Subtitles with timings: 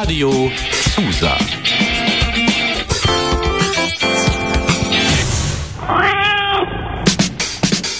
[0.00, 0.50] Radio
[0.96, 1.36] Susa.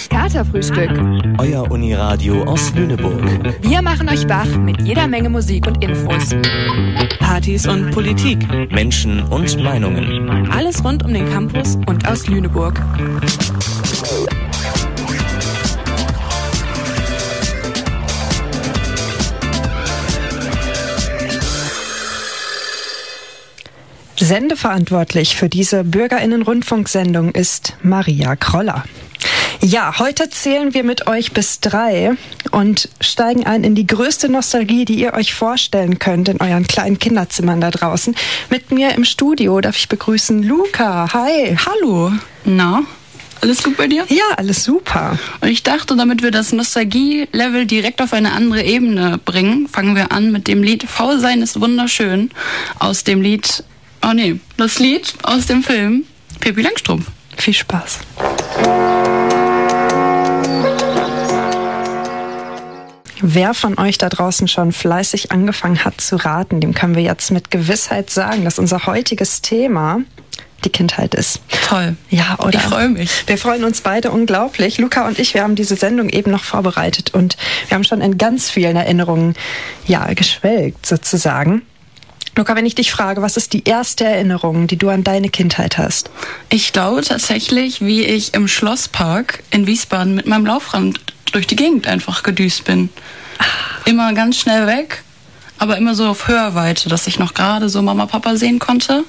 [0.09, 0.89] Katerfrühstück.
[1.37, 3.21] Euer Uniradio aus Lüneburg.
[3.61, 6.33] Wir machen euch wach mit jeder Menge Musik und Infos.
[7.19, 8.47] Partys und Politik.
[8.71, 10.49] Menschen und Meinungen.
[10.49, 12.81] Alles rund um den Campus und aus Lüneburg.
[24.21, 28.83] Sendeverantwortlich für diese Bürgerinnen-Rundfunksendung ist Maria Kroller.
[29.61, 32.11] Ja, heute zählen wir mit euch bis drei
[32.51, 36.99] und steigen ein in die größte Nostalgie, die ihr euch vorstellen könnt in euren kleinen
[36.99, 38.15] Kinderzimmern da draußen.
[38.51, 41.11] Mit mir im Studio darf ich begrüßen Luca.
[41.11, 41.57] Hi.
[41.57, 42.11] Hallo.
[42.45, 42.83] Na,
[43.41, 44.05] alles gut bei dir?
[44.09, 45.17] Ja, alles super.
[45.41, 50.11] Und ich dachte, damit wir das Nostalgie-Level direkt auf eine andere Ebene bringen, fangen wir
[50.11, 52.29] an mit dem Lied V sein ist wunderschön
[52.77, 53.63] aus dem Lied,
[54.03, 56.05] oh nee, das Lied aus dem Film
[56.39, 57.07] Pippi Langstrumpf.
[57.37, 57.99] Viel Spaß.
[63.23, 67.29] Wer von euch da draußen schon fleißig angefangen hat zu raten, dem können wir jetzt
[67.31, 70.01] mit Gewissheit sagen, dass unser heutiges Thema
[70.65, 71.39] die Kindheit ist.
[71.67, 71.95] Toll.
[72.09, 72.59] Ja, oder?
[72.59, 73.27] Ich freue mich.
[73.27, 74.77] Wir freuen uns beide unglaublich.
[74.79, 78.17] Luca und ich, wir haben diese Sendung eben noch vorbereitet und wir haben schon in
[78.17, 79.35] ganz vielen Erinnerungen,
[79.85, 81.61] ja, geschwelgt sozusagen.
[82.35, 85.77] Luca, wenn ich dich frage, was ist die erste Erinnerung, die du an deine Kindheit
[85.77, 86.09] hast?
[86.49, 90.93] Ich glaube tatsächlich, wie ich im Schlosspark in Wiesbaden mit meinem Laufrad
[91.33, 92.89] durch die Gegend einfach gedüst bin.
[93.85, 95.03] Immer ganz schnell weg,
[95.57, 99.03] aber immer so auf Hörweite, dass ich noch gerade so Mama, Papa sehen konnte.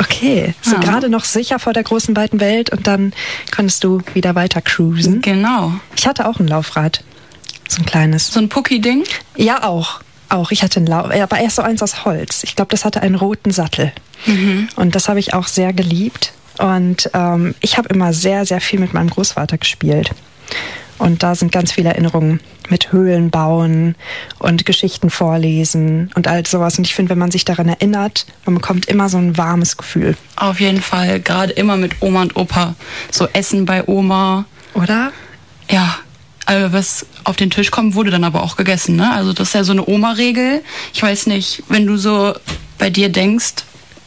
[0.00, 0.80] Okay, so Ja.
[0.80, 3.12] gerade noch sicher vor der großen weiten Welt und dann
[3.54, 5.20] konntest du wieder weiter cruisen.
[5.20, 5.72] Genau.
[5.96, 7.04] Ich hatte auch ein Laufrad,
[7.68, 8.32] so ein kleines.
[8.32, 9.04] So ein Pucki-Ding.
[9.36, 10.00] Ja, auch.
[10.28, 10.50] Auch.
[10.50, 12.42] Ich hatte ein Lauf, aber erst so eins aus Holz.
[12.44, 13.92] Ich glaube, das hatte einen roten Sattel.
[14.76, 16.32] Und das habe ich auch sehr geliebt.
[16.58, 20.10] Und ähm, ich habe immer sehr, sehr viel mit meinem Großvater gespielt.
[20.98, 23.94] Und da sind ganz viele Erinnerungen mit Höhlen bauen
[24.38, 26.78] und Geschichten vorlesen und all sowas.
[26.78, 30.16] Und ich finde, wenn man sich daran erinnert, man bekommt immer so ein warmes Gefühl.
[30.36, 31.20] Auf jeden Fall.
[31.20, 32.74] Gerade immer mit Oma und Opa.
[33.10, 34.46] So Essen bei Oma.
[34.74, 35.12] Oder?
[35.68, 35.96] Ja.
[36.46, 38.96] Also was auf den Tisch kommt, wurde dann aber auch gegessen.
[38.96, 39.10] Ne?
[39.12, 40.62] Also das ist ja so eine Oma-Regel.
[40.92, 42.34] Ich weiß nicht, wenn du so
[42.78, 43.64] bei dir denkst,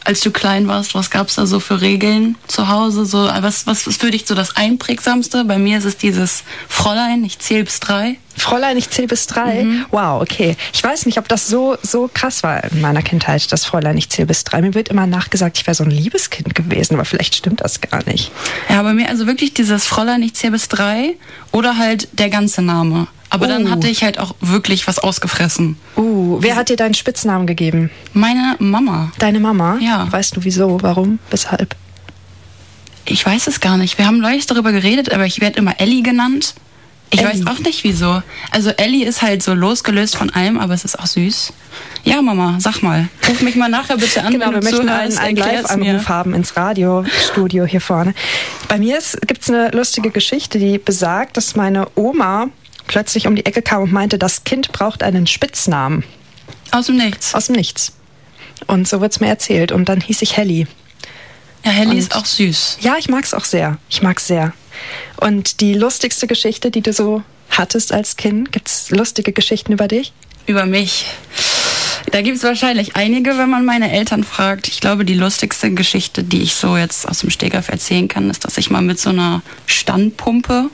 [0.08, 3.04] als du klein warst, was gab's da so für Regeln zu Hause?
[3.04, 5.44] So, was, was ist für dich so das Einprägsamste?
[5.44, 8.16] Bei mir ist es dieses Fräulein, ich zähle bis drei.
[8.34, 9.66] Fräulein, ich zähle bis drei.
[9.90, 10.56] Wow, okay.
[10.72, 14.08] Ich weiß nicht, ob das so, so krass war in meiner Kindheit, das Fräulein, ich
[14.08, 14.62] zähle bis drei.
[14.62, 18.02] Mir wird immer nachgesagt, ich wäre so ein Liebeskind gewesen, aber vielleicht stimmt das gar
[18.06, 18.32] nicht.
[18.70, 21.16] Ja, bei mir also wirklich dieses Fräulein, ich zähle bis drei
[21.52, 23.08] oder halt der ganze Name.
[23.30, 23.70] Aber dann Oh.
[23.70, 25.76] hatte ich halt auch wirklich was ausgefressen.
[25.96, 27.90] Uh, wer hat dir deinen Spitznamen gegeben?
[28.14, 29.12] Meine Mama.
[29.18, 29.78] Deine Mama?
[29.80, 30.06] Ja.
[30.10, 31.76] Weißt du wieso, warum, weshalb?
[33.04, 33.96] Ich weiß es gar nicht.
[33.98, 36.54] Wir haben neulich darüber geredet, aber ich werde immer Ellie genannt.
[37.10, 37.32] Ich Ellie.
[37.32, 38.22] weiß auch nicht wieso.
[38.50, 41.54] Also Ellie ist halt so losgelöst von allem, aber es ist auch süß.
[42.04, 43.08] Ja, Mama, sag mal.
[43.26, 45.18] Ruf mich mal nachher bitte an, Genau, wenn wir möchten einen, zuhörst.
[45.18, 45.44] einen mir.
[45.44, 48.12] Live-Anruf haben ins Radiostudio hier vorne.
[48.68, 52.48] Bei mir gibt es eine lustige Geschichte, die besagt, dass meine Oma
[52.88, 56.02] plötzlich um die Ecke kam und meinte, das Kind braucht einen Spitznamen.
[56.72, 57.34] Aus dem Nichts.
[57.34, 57.92] Aus dem Nichts.
[58.66, 59.70] Und so wird's mir erzählt.
[59.70, 60.66] Und dann hieß ich Helly.
[61.64, 62.78] Ja, Helly Und- ist auch süß.
[62.80, 63.78] Ja, ich mag's auch sehr.
[63.88, 64.52] Ich mag's sehr.
[65.16, 70.12] Und die lustigste Geschichte, die du so hattest als Kind, gibt's lustige Geschichten über dich?
[70.46, 71.06] Über mich.
[72.12, 74.68] Da gibt es wahrscheinlich einige, wenn man meine Eltern fragt.
[74.68, 78.44] Ich glaube, die lustigste Geschichte, die ich so jetzt aus dem Stegreif erzählen kann, ist,
[78.44, 80.70] dass ich mal mit so einer Standpumpe,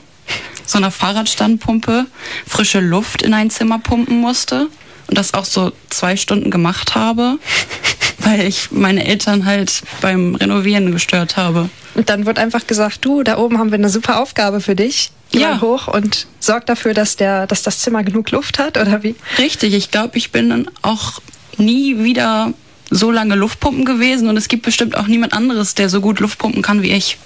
[0.65, 2.05] so einer Fahrradstandpumpe,
[2.47, 4.67] frische Luft in ein Zimmer pumpen musste.
[5.07, 7.37] Und das auch so zwei Stunden gemacht habe,
[8.19, 11.69] weil ich meine Eltern halt beim Renovieren gestört habe.
[11.93, 15.11] Und dann wird einfach gesagt, du, da oben haben wir eine super Aufgabe für dich.
[15.31, 15.61] Geh Ja.
[15.61, 19.15] hoch und sorg dafür, dass, der, dass das Zimmer genug Luft hat, oder wie?
[19.37, 21.21] Richtig, ich glaube, ich bin dann auch
[21.57, 22.53] nie wieder
[22.89, 26.61] so lange Luftpumpen gewesen und es gibt bestimmt auch niemand anderes, der so gut Luftpumpen
[26.61, 27.17] kann wie ich.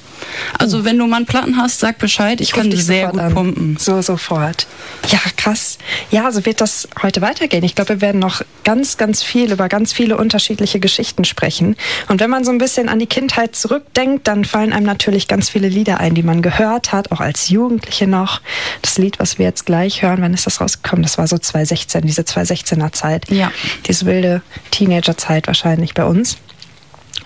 [0.57, 3.19] Also wenn du mal einen Platten hast, sag Bescheid, ich, ruf kann dich sehr gut
[3.19, 3.33] an.
[3.33, 3.77] pumpen.
[3.77, 4.67] So, sofort.
[5.07, 5.77] Ja, krass.
[6.11, 7.63] Ja, so wird das heute weitergehen.
[7.63, 11.75] Ich glaube, wir werden noch ganz, ganz viel über ganz viele unterschiedliche Geschichten sprechen.
[12.07, 15.49] Und wenn man so ein bisschen an die Kindheit zurückdenkt, dann fallen einem natürlich ganz
[15.49, 18.41] viele Lieder ein, die man gehört hat, auch als Jugendliche noch.
[18.81, 21.03] Das Lied, was wir jetzt gleich hören, wann ist das rausgekommen?
[21.03, 23.29] Das war so 2016, diese 2016er Zeit.
[23.31, 23.51] Ja.
[23.87, 26.37] Diese wilde Teenagerzeit wahrscheinlich bei uns.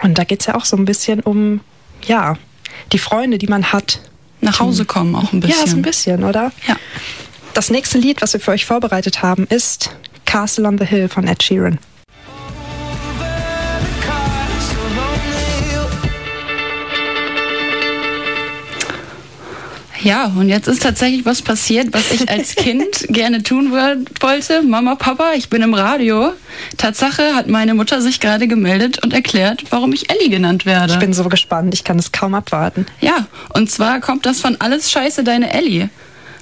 [0.01, 1.61] Und da geht's ja auch so ein bisschen um,
[2.05, 2.37] ja,
[2.91, 3.99] die Freunde, die man hat.
[4.41, 5.59] Nach Hause kommen auch ein bisschen.
[5.59, 6.51] Ja, so ein bisschen, oder?
[6.67, 6.75] Ja.
[7.53, 9.91] Das nächste Lied, was wir für euch vorbereitet haben, ist
[10.25, 11.79] Castle on the Hill von Ed Sheeran.
[20.03, 24.61] Ja, und jetzt ist tatsächlich was passiert, was ich als Kind gerne tun wollte.
[24.61, 26.33] Mama, Papa, ich bin im Radio.
[26.77, 30.93] Tatsache hat meine Mutter sich gerade gemeldet und erklärt, warum ich Ellie genannt werde.
[30.93, 32.85] Ich bin so gespannt, ich kann es kaum abwarten.
[32.99, 35.89] Ja, und zwar kommt das von Alles Scheiße, deine Ellie.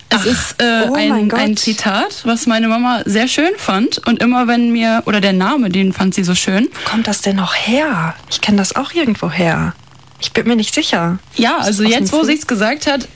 [0.09, 4.05] Es Ach, ist äh, oh ein, ein Zitat, was meine Mama sehr schön fand.
[4.07, 6.67] Und immer wenn mir, oder der Name, den fand sie so schön.
[6.73, 8.15] Wo kommt das denn noch her?
[8.29, 9.73] Ich kenne das auch irgendwo her.
[10.19, 11.19] Ich bin mir nicht sicher.
[11.35, 13.07] Ja, also jetzt, wo sie es gesagt hat,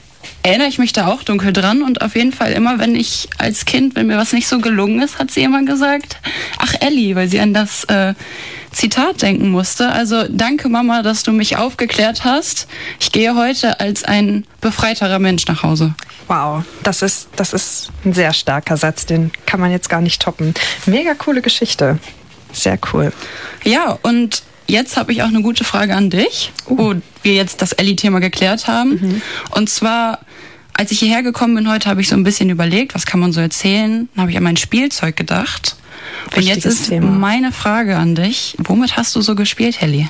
[0.42, 1.82] erinnere ich mich da auch dunkel dran.
[1.82, 5.02] Und auf jeden Fall immer, wenn ich als Kind, wenn mir was nicht so gelungen
[5.02, 6.18] ist, hat sie immer gesagt,
[6.58, 8.14] ach Ellie, weil sie an das äh,
[8.72, 9.90] Zitat denken musste.
[9.90, 12.68] Also danke Mama, dass du mich aufgeklärt hast.
[13.00, 15.94] Ich gehe heute als ein befreiterer Mensch nach Hause.
[16.28, 20.20] Wow, das ist, das ist ein sehr starker Satz, den kann man jetzt gar nicht
[20.20, 20.54] toppen.
[20.84, 21.98] Mega coole Geschichte.
[22.52, 23.12] Sehr cool.
[23.64, 26.78] Ja, und jetzt habe ich auch eine gute Frage an dich, uh.
[26.78, 28.90] wo wir jetzt das Ellie-Thema geklärt haben.
[28.90, 29.22] Mhm.
[29.50, 30.20] Und zwar,
[30.74, 33.32] als ich hierher gekommen bin heute, habe ich so ein bisschen überlegt, was kann man
[33.32, 34.08] so erzählen.
[34.14, 35.76] Dann habe ich an mein Spielzeug gedacht.
[36.34, 37.10] Und jetzt ist Thema.
[37.10, 38.56] meine Frage an dich.
[38.58, 40.08] Womit hast du so gespielt, Helly?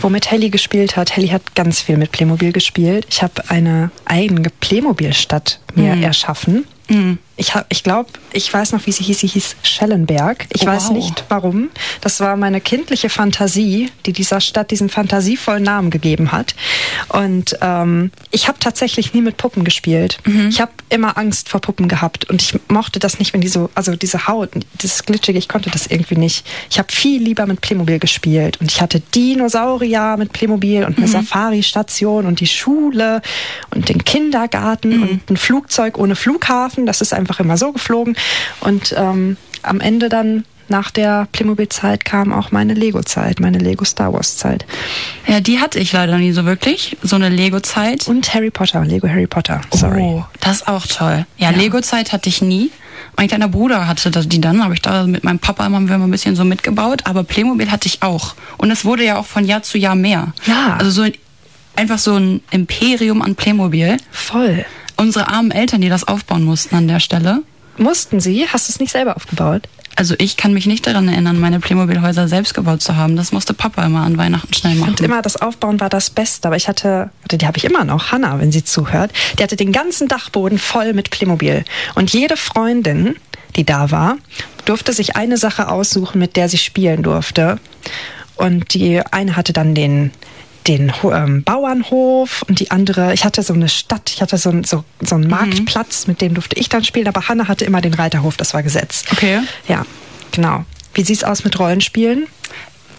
[0.00, 3.06] Womit Helly gespielt hat, Helly hat ganz viel mit Playmobil gespielt.
[3.10, 6.02] Ich habe eine eigene Playmobil-Stadt mir mhm.
[6.02, 6.64] erschaffen.
[6.88, 7.18] Mhm.
[7.40, 9.20] Ich, ich glaube, ich weiß noch, wie sie hieß.
[9.20, 10.46] Sie hieß Schellenberg.
[10.52, 10.92] Ich oh, weiß wow.
[10.92, 11.70] nicht warum.
[12.02, 16.54] Das war meine kindliche Fantasie, die dieser Stadt diesen fantasievollen Namen gegeben hat.
[17.08, 20.18] Und ähm, ich habe tatsächlich nie mit Puppen gespielt.
[20.26, 20.48] Mhm.
[20.48, 23.70] Ich habe immer Angst vor Puppen gehabt und ich mochte das nicht, wenn die so,
[23.74, 24.50] also diese Haut,
[24.82, 26.46] das Glitschige, ich konnte das irgendwie nicht.
[26.68, 31.06] Ich habe viel lieber mit Playmobil gespielt und ich hatte Dinosaurier mit Playmobil und eine
[31.06, 31.12] mhm.
[31.12, 33.22] Safari-Station und die Schule
[33.74, 35.02] und den Kindergarten mhm.
[35.02, 36.84] und ein Flugzeug ohne Flughafen.
[36.84, 38.16] Das ist einfach einfach immer so geflogen.
[38.60, 44.64] Und ähm, am Ende dann nach der Playmobil-Zeit kam auch meine Lego-Zeit, meine Lego-Star Wars-Zeit.
[45.26, 48.06] Ja, die hatte ich leider nie so wirklich, so eine Lego-Zeit.
[48.06, 50.00] Und Harry Potter, Lego Harry Potter, sorry.
[50.00, 51.26] Oh, das ist auch toll.
[51.38, 51.56] Ja, ja.
[51.56, 52.70] Lego-Zeit hatte ich nie.
[53.16, 56.36] Mein kleiner Bruder hatte die dann, habe ich da mit meinem Papa immer ein bisschen
[56.36, 58.34] so mitgebaut, aber Playmobil hatte ich auch.
[58.56, 60.32] Und es wurde ja auch von Jahr zu Jahr mehr.
[60.46, 60.76] Ja.
[60.78, 61.10] Also so
[61.74, 63.96] einfach so ein Imperium an Playmobil.
[64.12, 64.64] Voll
[65.00, 67.42] unsere armen Eltern, die das aufbauen mussten an der Stelle.
[67.76, 68.46] Mussten sie?
[68.46, 69.66] Hast du es nicht selber aufgebaut?
[69.96, 73.16] Also ich kann mich nicht daran erinnern, meine Playmobil-Häuser selbst gebaut zu haben.
[73.16, 74.90] Das musste Papa immer an Weihnachten schnell machen.
[74.90, 76.48] Und immer das Aufbauen war das Beste.
[76.48, 79.72] Aber ich hatte, die habe ich immer noch, Hanna, wenn sie zuhört, die hatte den
[79.72, 81.64] ganzen Dachboden voll mit Playmobil.
[81.96, 83.16] Und jede Freundin,
[83.56, 84.16] die da war,
[84.64, 87.58] durfte sich eine Sache aussuchen, mit der sie spielen durfte.
[88.36, 90.12] Und die eine hatte dann den
[90.66, 94.84] den ähm, Bauernhof und die andere, ich hatte so eine Stadt, ich hatte so, so,
[95.00, 95.30] so einen mhm.
[95.30, 98.62] Marktplatz, mit dem durfte ich dann spielen, aber Hanna hatte immer den Reiterhof, das war
[98.62, 99.04] Gesetz.
[99.10, 99.40] Okay.
[99.68, 99.84] Ja,
[100.32, 100.64] genau.
[100.94, 102.26] Wie sieht es aus mit Rollenspielen?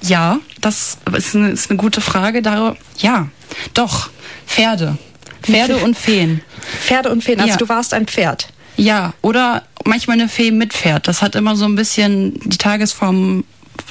[0.02, 2.42] Ja, das ist eine, ist eine gute Frage.
[2.42, 3.28] Darüber, ja,
[3.74, 4.10] doch,
[4.48, 4.98] Pferde.
[5.44, 6.42] Pferde und Feen.
[6.84, 7.58] Pferde und Feen, also ja.
[7.58, 8.48] du warst ein Pferd.
[8.78, 11.08] Ja, oder manchmal eine Fee mit Pferd.
[11.08, 13.44] Das hat immer so ein bisschen die Tagesform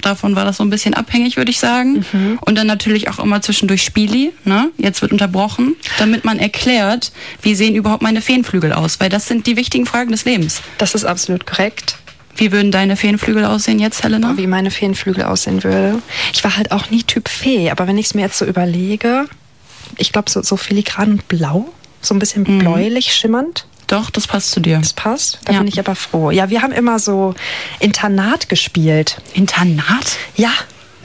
[0.03, 2.05] davon war das so ein bisschen abhängig, würde ich sagen.
[2.12, 2.38] Mhm.
[2.41, 4.71] Und dann natürlich auch immer zwischendurch Spieli, ne?
[4.79, 7.12] Jetzt wird unterbrochen, damit man erklärt,
[7.43, 10.62] wie sehen überhaupt meine Feenflügel aus, weil das sind die wichtigen Fragen des Lebens.
[10.79, 11.97] Das ist absolut korrekt.
[12.37, 14.37] Wie würden deine Feenflügel aussehen jetzt, Helena?
[14.37, 16.00] Wie meine Feenflügel aussehen würde.
[16.33, 19.26] Ich war halt auch nie Typ Fee, aber wenn ich es mir jetzt so überlege,
[19.99, 22.61] ich glaube so, so filigran und blau, so ein bisschen mhm.
[22.61, 23.66] bläulich schimmernd.
[23.90, 24.78] Doch, das passt zu dir.
[24.78, 25.40] Das passt?
[25.44, 25.59] Da ja.
[25.59, 26.30] bin ich aber froh.
[26.30, 27.35] Ja, wir haben immer so
[27.80, 29.20] Internat gespielt.
[29.35, 30.16] Internat?
[30.37, 30.52] Ja.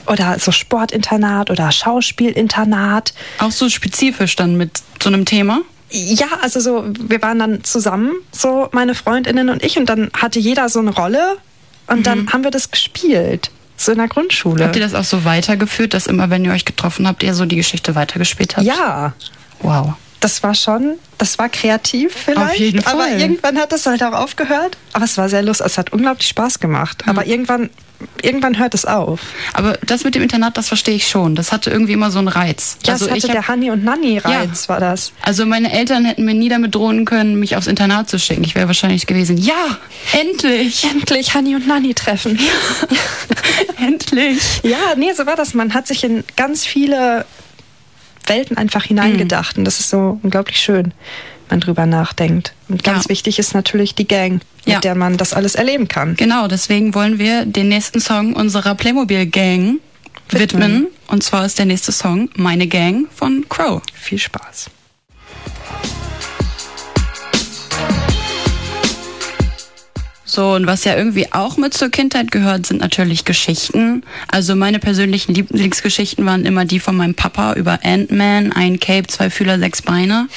[0.06, 3.12] Oder so Sportinternat oder Schauspielinternat.
[3.40, 5.62] Auch so spezifisch dann mit so einem Thema?
[5.90, 10.38] Ja, also so, wir waren dann zusammen, so meine Freundinnen und ich, und dann hatte
[10.38, 11.38] jeder so eine Rolle
[11.88, 12.02] und mhm.
[12.04, 13.50] dann haben wir das gespielt.
[13.76, 14.64] So in der Grundschule.
[14.64, 17.46] Habt ihr das auch so weitergeführt, dass immer, wenn ihr euch getroffen habt, ihr so
[17.46, 18.64] die Geschichte weitergespielt habt?
[18.64, 19.12] Ja.
[19.60, 19.96] Wow
[20.26, 22.50] das war schon, das war kreativ vielleicht.
[22.50, 22.94] Auf jeden Fall.
[22.94, 24.76] Aber irgendwann hat es halt auch aufgehört.
[24.92, 27.04] Aber es war sehr lustig, es hat unglaublich Spaß gemacht.
[27.04, 27.10] Mhm.
[27.10, 27.70] Aber irgendwann,
[28.22, 29.20] irgendwann hört es auf.
[29.52, 31.36] Aber das mit dem Internat, das verstehe ich schon.
[31.36, 32.76] Das hatte irgendwie immer so einen Reiz.
[32.84, 34.68] Ja, also das hatte der Hanni und Nanni-Reiz, ja.
[34.68, 35.12] war das.
[35.22, 38.42] Also meine Eltern hätten mir nie damit drohen können, mich aufs Internat zu schicken.
[38.42, 39.78] Ich wäre wahrscheinlich gewesen, ja,
[40.12, 40.82] endlich.
[40.90, 42.36] Endlich Hanni und Nanni treffen.
[42.36, 42.88] Ja.
[43.86, 44.40] endlich.
[44.64, 45.54] Ja, nee, so war das.
[45.54, 47.24] Man hat sich in ganz viele
[48.26, 49.56] Welten einfach hineingedacht.
[49.56, 49.60] Mhm.
[49.60, 50.92] Und das ist so unglaublich schön,
[51.48, 52.52] wenn man drüber nachdenkt.
[52.68, 53.10] Und ganz ja.
[53.10, 54.80] wichtig ist natürlich die Gang, mit ja.
[54.80, 56.16] der man das alles erleben kann.
[56.16, 59.80] Genau, deswegen wollen wir den nächsten Song unserer Playmobil Gang
[60.30, 60.40] widmen.
[60.62, 60.86] widmen.
[61.08, 63.80] Und zwar ist der nächste Song Meine Gang von Crow.
[63.94, 64.70] Viel Spaß.
[70.36, 74.02] So, und was ja irgendwie auch mit zur Kindheit gehört, sind natürlich Geschichten.
[74.28, 79.30] Also meine persönlichen Lieblingsgeschichten waren immer die von meinem Papa über Ant-Man, ein Cape, zwei
[79.30, 80.28] Fühler, sechs Beine.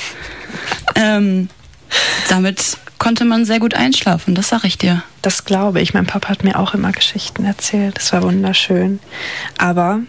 [0.96, 1.50] ähm,
[2.30, 5.04] damit konnte man sehr gut einschlafen, das sag ich dir.
[5.22, 5.94] Das glaube ich.
[5.94, 7.98] Mein Papa hat mir auch immer Geschichten erzählt.
[7.98, 9.02] Das war wunderschön.
[9.58, 10.00] Aber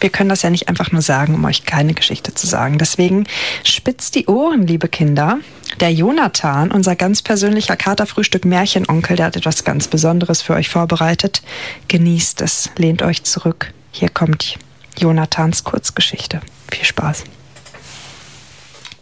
[0.00, 2.78] wir können das ja nicht einfach nur sagen, um euch keine Geschichte zu sagen.
[2.78, 3.26] Deswegen
[3.64, 5.38] spitzt die Ohren, liebe Kinder.
[5.78, 11.42] Der Jonathan, unser ganz persönlicher Katerfrühstück-Märchenonkel, der hat etwas ganz Besonderes für euch vorbereitet.
[11.88, 13.72] Genießt es, lehnt euch zurück.
[13.92, 14.58] Hier kommt
[14.98, 16.40] Jonathans Kurzgeschichte.
[16.70, 17.24] Viel Spaß.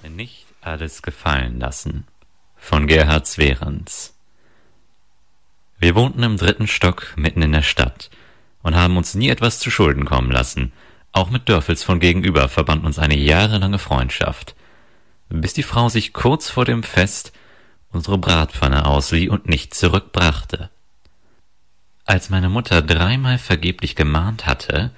[0.08, 2.04] Nicht alles gefallen lassen.
[2.56, 4.14] Von Gerhard Swerens.
[5.78, 8.10] Wir wohnten im dritten Stock mitten in der Stadt
[8.62, 10.72] und haben uns nie etwas zu Schulden kommen lassen.
[11.12, 14.54] Auch mit Dörfels von gegenüber verband uns eine jahrelange Freundschaft,
[15.28, 17.32] bis die Frau sich kurz vor dem Fest
[17.90, 20.70] unsere Bratpfanne auslieh und nicht zurückbrachte.
[22.04, 24.90] Als meine Mutter dreimal vergeblich gemahnt hatte,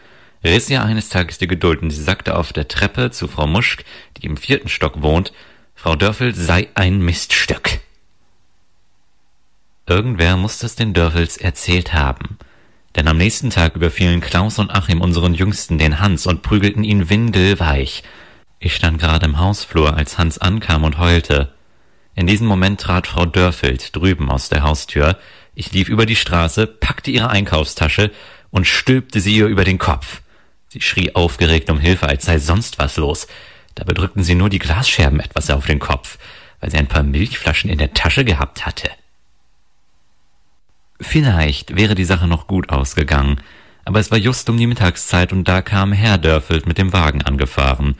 [0.44, 3.84] riss ihr eines Tages die Geduld und sie sagte auf der Treppe zu Frau Muschk,
[4.16, 5.32] die im vierten Stock wohnt,
[5.74, 7.80] Frau Dörfel sei ein Miststück.
[9.86, 12.38] Irgendwer muss das den Dörfels erzählt haben–
[12.96, 17.08] denn am nächsten Tag überfielen Klaus und Achim unseren Jüngsten, den Hans, und prügelten ihn
[17.08, 18.02] windelweich.
[18.58, 21.52] Ich stand gerade im Hausflur, als Hans ankam und heulte.
[22.14, 25.18] In diesem Moment trat Frau Dörfeld drüben aus der Haustür.
[25.54, 28.10] Ich lief über die Straße, packte ihre Einkaufstasche
[28.50, 30.20] und stülpte sie ihr über den Kopf.
[30.68, 33.26] Sie schrie aufgeregt um Hilfe, als sei sonst was los.
[33.74, 36.18] Dabei drückten sie nur die Glasscherben etwas auf den Kopf,
[36.60, 38.90] weil sie ein paar Milchflaschen in der Tasche gehabt hatte.
[41.00, 43.40] Vielleicht wäre die Sache noch gut ausgegangen,
[43.84, 47.22] aber es war just um die Mittagszeit und da kam Herr Dörfelt mit dem Wagen
[47.22, 47.96] angefahren.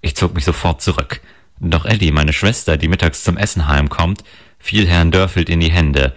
[0.00, 1.20] Ich zog mich sofort zurück.
[1.60, 4.24] Doch Ellie, meine Schwester, die mittags zum Essen heimkommt,
[4.58, 6.14] fiel Herrn Dörfelt in die Hände.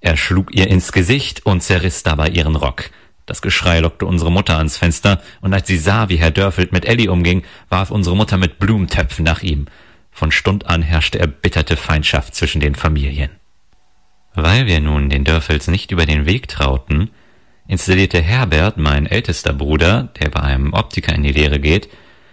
[0.00, 2.90] Er schlug ihr ins Gesicht und zerriss dabei ihren Rock.
[3.26, 6.84] Das Geschrei lockte unsere Mutter ans Fenster, und als sie sah, wie Herr Dörfelt mit
[6.84, 9.66] Ellie umging, warf unsere Mutter mit Blumentöpfen nach ihm.
[10.12, 13.30] Von Stund an herrschte erbitterte Feindschaft zwischen den Familien.
[14.34, 17.10] Weil wir nun den Dörfels nicht über den Weg trauten,
[17.68, 21.88] installierte Herbert, mein ältester Bruder, der bei einem Optiker in die Lehre geht,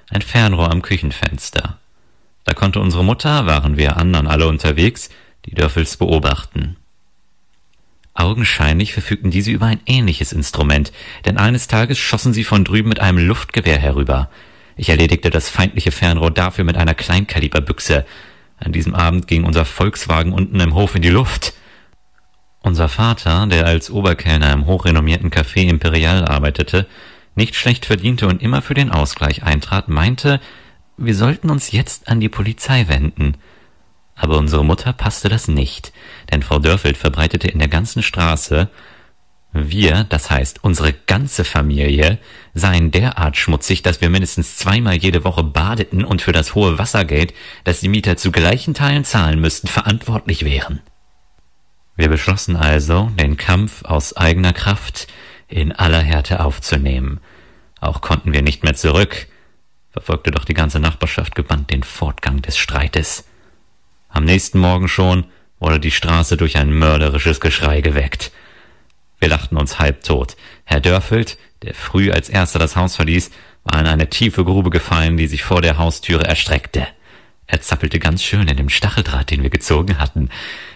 [0.10, 1.78] ein Fernrohr am Küchenfenster.
[2.44, 5.10] Da konnte unsere Mutter, waren wir anderen alle unterwegs,
[5.46, 6.76] die Dörfels beobachten.
[8.14, 10.92] Augenscheinlich verfügten diese über ein ähnliches Instrument,
[11.26, 14.30] denn eines Tages schossen sie von drüben mit einem Luftgewehr herüber.
[14.76, 18.06] Ich erledigte das feindliche Fernrohr dafür mit einer Kleinkaliberbüchse.
[18.58, 21.54] An diesem Abend ging unser Volkswagen unten im Hof in die Luft.
[22.64, 26.86] Unser Vater, der als Oberkellner im hochrenommierten Café Imperial arbeitete,
[27.36, 30.40] nicht schlecht verdiente und immer für den Ausgleich eintrat, meinte,
[30.98, 33.38] wir sollten uns jetzt an die Polizei wenden.
[34.16, 35.92] Aber unsere Mutter passte das nicht,
[36.32, 38.70] denn Frau Dörfeld verbreitete in der ganzen Straße,
[39.54, 42.20] wir, das heißt unsere ganze Familie,
[42.54, 47.34] seien derart schmutzig, dass wir mindestens zweimal jede Woche badeten und für das hohe Wassergeld,
[47.64, 50.82] das die Mieter zu gleichen Teilen zahlen müssten, verantwortlich wären.
[51.96, 55.08] Wir beschlossen also, den Kampf aus eigener Kraft
[55.48, 57.20] in aller Härte aufzunehmen.
[57.80, 59.28] Auch konnten wir nicht mehr zurück,
[59.92, 63.26] verfolgte doch die ganze Nachbarschaft gebannt den Fortgang des Streites.
[64.10, 65.26] Am nächsten Morgen schon
[65.60, 68.32] wurde die Straße durch ein mörderisches Geschrei geweckt.
[69.20, 70.36] Wir lachten uns halbtot.
[70.64, 73.30] Herr Dörfelt, der früh als erster das Haus verließ,
[73.64, 76.88] war in eine tiefe Grube gefallen, die sich vor der Haustüre erstreckte.
[77.46, 80.30] Er zappelte ganz schön in dem Stacheldraht, den wir gezogen hatten.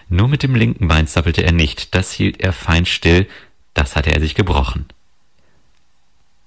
[0.08, 3.26] Nur mit dem linken Bein zappelte er nicht, das hielt er fein still,
[3.74, 4.86] das hatte er sich gebrochen.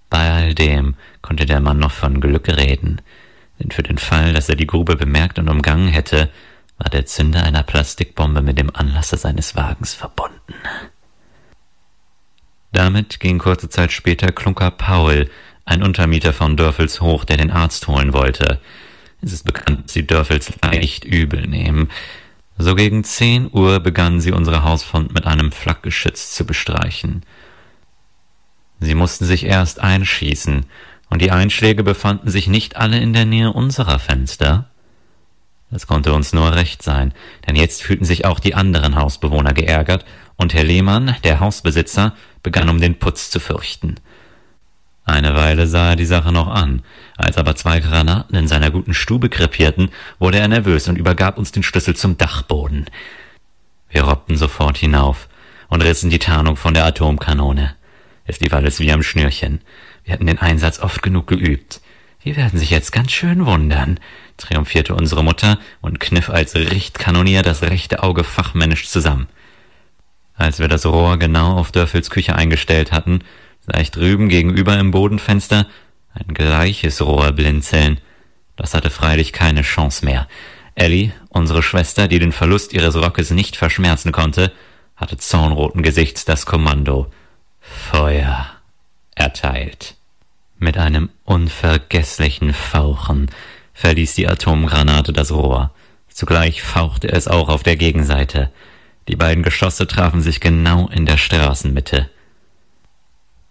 [0.10, 3.02] Bei all dem konnte der Mann noch von Glück reden,
[3.60, 6.30] denn für den Fall, dass er die Grube bemerkt und umgangen hätte,
[6.78, 10.54] war der Zünder einer Plastikbombe mit dem Anlasser seines Wagens verbunden.
[12.72, 15.30] Damit ging kurze Zeit später Klunker Paul,
[15.66, 18.60] ein Untermieter von Dörfels hoch, der den Arzt holen wollte.
[19.22, 21.90] Es ist bekannt, dass die Dörfels nicht übel nehmen.
[22.62, 27.24] So gegen zehn Uhr begannen sie unsere Hausfront mit einem Flakgeschütz zu bestreichen.
[28.82, 30.66] Sie mussten sich erst einschießen,
[31.10, 34.70] und die Einschläge befanden sich nicht alle in der Nähe unserer Fenster.
[35.72, 37.14] Das konnte uns nur recht sein,
[37.48, 40.04] denn jetzt fühlten sich auch die anderen Hausbewohner geärgert,
[40.36, 42.14] und Herr Lehmann, der Hausbesitzer,
[42.44, 43.96] begann um den Putz zu fürchten.
[45.10, 46.84] Eine Weile sah er die Sache noch an.
[47.18, 49.90] Als aber zwei Granaten in seiner guten Stube krepierten,
[50.20, 52.86] wurde er nervös und übergab uns den Schlüssel zum Dachboden.
[53.90, 55.28] Wir robbten sofort hinauf
[55.68, 57.76] und rissen die Tarnung von der Atomkanone.
[58.26, 59.62] Es lief alles wie am Schnürchen.
[60.04, 61.82] Wir hatten den Einsatz oft genug geübt.
[62.22, 64.00] Wir werden sich jetzt ganz schön wundern,
[64.38, 69.28] triumphierte unsere Mutter und kniff als Richtkanonier das rechte Auge fachmännisch zusammen.
[70.36, 73.24] Als wir das Rohr genau auf Dörfels Küche eingestellt hatten,
[73.78, 75.68] ich drüben gegenüber im Bodenfenster
[76.14, 78.00] ein gleiches Rohr blinzeln.
[78.56, 80.28] Das hatte freilich keine Chance mehr.
[80.76, 84.52] Ellie, unsere Schwester, die den Verlust ihres Rockes nicht verschmerzen konnte,
[84.96, 87.12] hatte zornroten Gesichts das Kommando
[87.60, 88.48] Feuer
[89.16, 89.96] erteilt.
[90.58, 93.30] Mit einem unvergesslichen Fauchen
[93.74, 95.72] verließ die Atomgranate das Rohr.
[96.10, 98.52] Zugleich fauchte es auch auf der Gegenseite.
[99.08, 102.10] Die beiden Geschosse trafen sich genau in der Straßenmitte.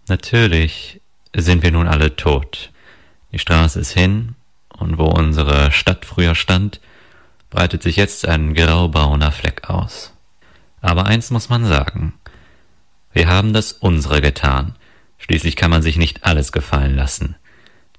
[0.09, 1.01] Natürlich
[1.35, 2.71] sind wir nun alle tot.
[3.31, 4.35] Die Straße ist hin,
[4.77, 6.79] und wo unsere Stadt früher stand,
[7.49, 10.13] breitet sich jetzt ein graubrauner Fleck aus.
[10.81, 12.13] Aber eins muss man sagen.
[13.11, 14.75] Wir haben das unsere getan.
[15.17, 17.35] Schließlich kann man sich nicht alles gefallen lassen.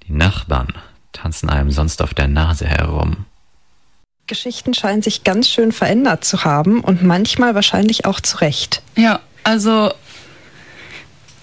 [0.07, 0.73] Die Nachbarn
[1.11, 3.25] tanzen einem sonst auf der Nase herum.
[4.27, 8.81] Geschichten scheinen sich ganz schön verändert zu haben und manchmal wahrscheinlich auch zu Recht.
[8.95, 9.91] Ja, also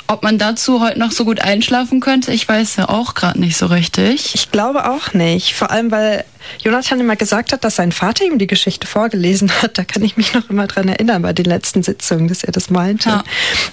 [0.08, 3.56] ob man dazu heute noch so gut einschlafen könnte, ich weiß ja auch gerade nicht
[3.56, 4.34] so richtig.
[4.34, 5.54] Ich glaube auch nicht.
[5.54, 6.24] Vor allem, weil
[6.62, 9.76] Jonathan immer gesagt hat, dass sein Vater ihm die Geschichte vorgelesen hat.
[9.76, 12.70] Da kann ich mich noch immer dran erinnern bei den letzten Sitzungen, dass er das
[12.70, 13.10] meinte.
[13.10, 13.24] Ja.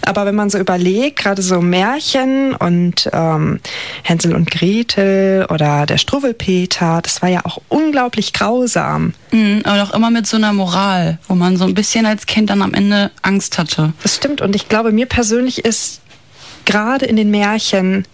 [0.06, 3.62] Aber wenn man so überlegt, gerade so Märchen und ähm,
[4.04, 9.14] Hänsel und Gretel oder der Struwwelpeter, das war ja auch unglaublich grausam.
[9.32, 12.50] Mhm, aber auch immer mit so einer Moral, wo man so ein bisschen als Kind
[12.50, 13.94] dann am Ende Angst hatte.
[14.04, 14.42] Das stimmt.
[14.42, 16.02] Und ich glaube, mir persönlich ist
[16.66, 18.06] gerade in den Märchen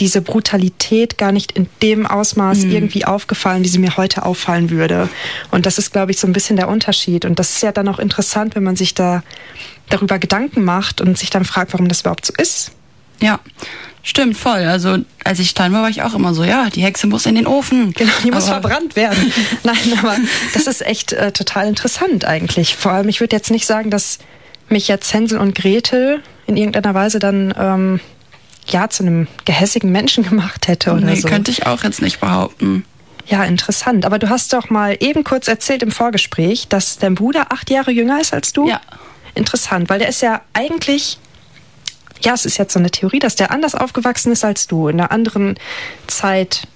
[0.00, 2.70] diese Brutalität gar nicht in dem Ausmaß mhm.
[2.70, 5.08] irgendwie aufgefallen, wie sie mir heute auffallen würde.
[5.50, 7.24] Und das ist, glaube ich, so ein bisschen der Unterschied.
[7.24, 9.22] Und das ist ja dann auch interessant, wenn man sich da
[9.88, 12.72] darüber Gedanken macht und sich dann fragt, warum das überhaupt so ist.
[13.20, 13.40] Ja,
[14.02, 14.58] stimmt, voll.
[14.58, 17.34] Also als ich klein war, war ich auch immer so, ja, die Hexe muss in
[17.34, 17.92] den Ofen.
[17.92, 19.32] Genau, die muss verbrannt werden.
[19.64, 20.16] Nein, aber
[20.54, 22.76] das ist echt äh, total interessant eigentlich.
[22.76, 24.18] Vor allem, ich würde jetzt nicht sagen, dass
[24.68, 28.00] mich jetzt Hänsel und Gretel in irgendeiner Weise dann ähm,
[28.66, 31.28] ja zu einem gehässigen Menschen gemacht hätte oder nee, so.
[31.28, 32.84] könnte ich auch jetzt nicht behaupten.
[33.26, 34.06] Ja, interessant.
[34.06, 37.90] Aber du hast doch mal eben kurz erzählt im Vorgespräch, dass dein Bruder acht Jahre
[37.90, 38.68] jünger ist als du.
[38.68, 38.80] Ja.
[39.34, 41.18] Interessant, weil der ist ja eigentlich,
[42.22, 44.98] ja, es ist jetzt so eine Theorie, dass der anders aufgewachsen ist als du, in
[44.98, 45.56] einer anderen
[46.06, 46.66] Zeit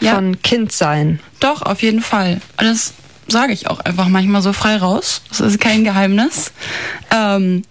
[0.00, 0.38] von ja.
[0.42, 1.20] Kindsein.
[1.38, 2.40] Doch, auf jeden Fall.
[2.56, 2.92] Das
[3.28, 5.22] sage ich auch einfach manchmal so frei raus.
[5.28, 6.52] Das ist kein Geheimnis.
[7.10, 7.62] Ähm,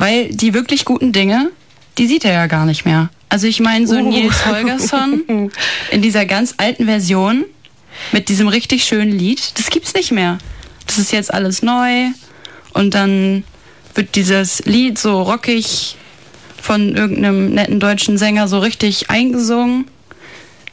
[0.00, 1.50] weil die wirklich guten Dinge,
[1.98, 3.10] die sieht er ja gar nicht mehr.
[3.28, 4.00] Also ich meine, so uh.
[4.00, 5.50] Nils Holgersson
[5.90, 7.44] in dieser ganz alten Version
[8.10, 10.38] mit diesem richtig schönen Lied, das gibt's nicht mehr.
[10.86, 12.06] Das ist jetzt alles neu
[12.72, 13.44] und dann
[13.94, 15.96] wird dieses Lied so rockig
[16.60, 19.86] von irgendeinem netten deutschen Sänger so richtig eingesungen.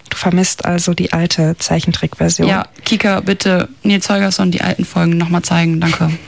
[0.10, 2.48] Du vermisst also die alte Zeichentrickversion.
[2.48, 5.82] Ja, Kika, bitte Nils Holgersson die alten Folgen nochmal zeigen.
[5.82, 6.12] Danke.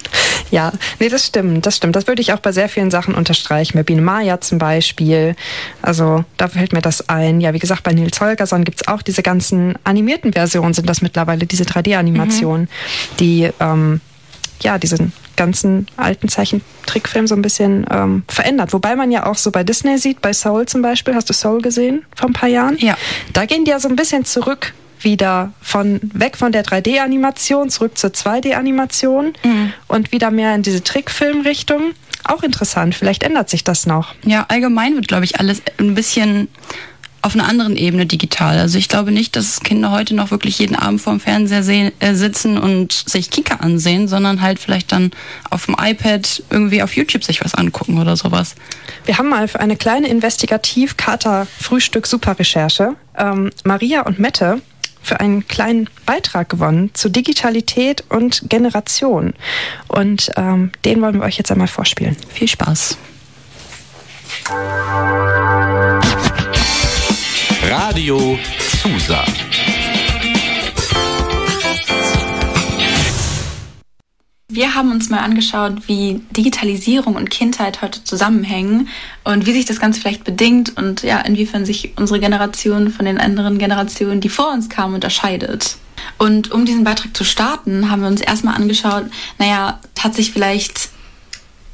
[0.52, 1.96] Ja, nee, das stimmt, das stimmt.
[1.96, 3.78] Das würde ich auch bei sehr vielen Sachen unterstreichen.
[3.78, 5.36] Bei Biene Maya zum Beispiel.
[5.82, 7.42] Also da fällt mir das ein.
[7.42, 11.02] Ja, wie gesagt, bei Nils Holgersson gibt es auch diese ganzen animierten Versionen, sind das
[11.02, 13.18] mittlerweile diese 3D-Animationen, mhm.
[13.20, 14.02] die ähm,
[14.62, 18.74] ja diesen ganzen alten Zeichentrickfilm so ein bisschen ähm, verändert.
[18.74, 21.62] Wobei man ja auch so bei Disney sieht, bei Soul zum Beispiel, hast du Soul
[21.62, 22.78] gesehen vor ein paar Jahren?
[22.78, 22.98] Ja.
[23.32, 27.98] Da gehen die ja so ein bisschen zurück wieder von weg von der 3D-Animation zurück
[27.98, 29.74] zur 2D-Animation mhm.
[29.88, 31.94] und wieder mehr in diese Trickfilm-Richtung.
[32.26, 34.14] Auch interessant, vielleicht ändert sich das noch.
[34.24, 36.50] Ja, allgemein wird, glaube ich, alles ein bisschen
[37.22, 38.60] auf einer anderen Ebene digital.
[38.60, 42.14] Also ich glaube nicht, dass Kinder heute noch wirklich jeden Abend vorm Fernseher sehen, äh,
[42.14, 45.12] sitzen und sich Kika ansehen, sondern halt vielleicht dann
[45.50, 48.56] auf dem iPad irgendwie auf YouTube sich was angucken oder sowas.
[49.06, 54.62] Wir haben mal für eine kleine Investigativ-Kater-Frühstück-Super-Recherche ähm, Maria und Mette
[55.02, 59.34] für einen kleinen Beitrag gewonnen zu Digitalität und Generation.
[59.88, 62.16] Und ähm, den wollen wir euch jetzt einmal vorspielen.
[62.30, 62.98] Viel Spaß.
[67.64, 68.38] Radio
[68.82, 69.24] Susa.
[74.60, 78.90] Wir haben uns mal angeschaut, wie Digitalisierung und Kindheit heute zusammenhängen
[79.24, 83.20] und wie sich das Ganze vielleicht bedingt und ja, inwiefern sich unsere Generation von den
[83.20, 85.78] anderen Generationen, die vor uns kamen, unterscheidet.
[86.18, 89.06] Und um diesen Beitrag zu starten, haben wir uns erstmal angeschaut,
[89.38, 90.90] naja, hat sich vielleicht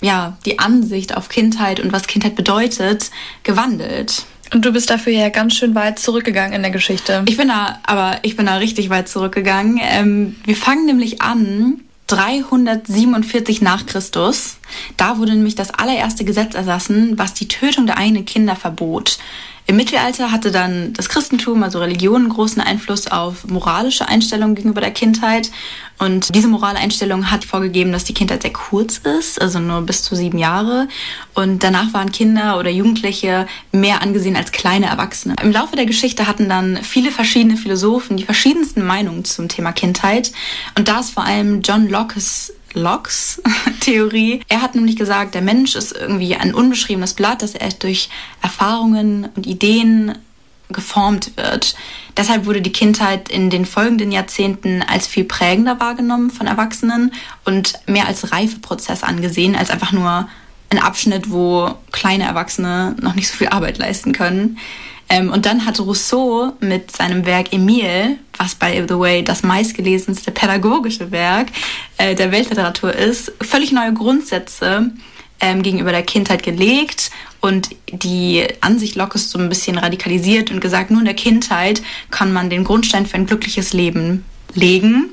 [0.03, 3.09] ja, die Ansicht auf Kindheit und was Kindheit bedeutet,
[3.41, 4.25] gewandelt.
[4.53, 7.23] Und du bist dafür ja ganz schön weit zurückgegangen in der Geschichte.
[7.27, 9.79] Ich bin da, aber ich bin da richtig weit zurückgegangen.
[9.81, 14.57] Ähm, wir fangen nämlich an 347 nach Christus.
[14.97, 19.17] Da wurde nämlich das allererste Gesetz erlassen, was die Tötung der eigenen Kinder verbot.
[19.67, 24.79] Im Mittelalter hatte dann das Christentum, also Religion, einen großen Einfluss auf moralische Einstellungen gegenüber
[24.79, 25.49] der Kindheit.
[25.97, 30.03] Und diese morale Einstellung hat vorgegeben, dass die Kindheit sehr kurz ist, also nur bis
[30.03, 30.87] zu sieben Jahre.
[31.33, 35.35] Und danach waren Kinder oder Jugendliche mehr angesehen als kleine Erwachsene.
[35.41, 40.31] Im Laufe der Geschichte hatten dann viele verschiedene Philosophen die verschiedensten Meinungen zum Thema Kindheit.
[40.77, 43.41] Und da ist vor allem John Locke's Locke's
[43.79, 44.41] Theorie.
[44.47, 48.09] Er hat nämlich gesagt, der Mensch ist irgendwie ein unbeschriebenes Blatt, das erst durch
[48.41, 50.17] Erfahrungen und Ideen
[50.69, 51.75] geformt wird.
[52.17, 57.73] Deshalb wurde die Kindheit in den folgenden Jahrzehnten als viel prägender wahrgenommen von Erwachsenen und
[57.87, 60.27] mehr als Reifeprozess angesehen, als einfach nur
[60.69, 64.57] ein Abschnitt, wo kleine Erwachsene noch nicht so viel Arbeit leisten können.
[65.09, 70.31] Ähm, und dann hat Rousseau mit seinem Werk Emile, was by the way das meistgelesenste
[70.31, 71.49] pädagogische Werk
[71.97, 74.91] äh, der Weltliteratur ist, völlig neue Grundsätze
[75.39, 80.89] ähm, gegenüber der Kindheit gelegt und die Ansicht Lockes so ein bisschen radikalisiert und gesagt,
[80.89, 85.11] nur in der Kindheit kann man den Grundstein für ein glückliches Leben legen.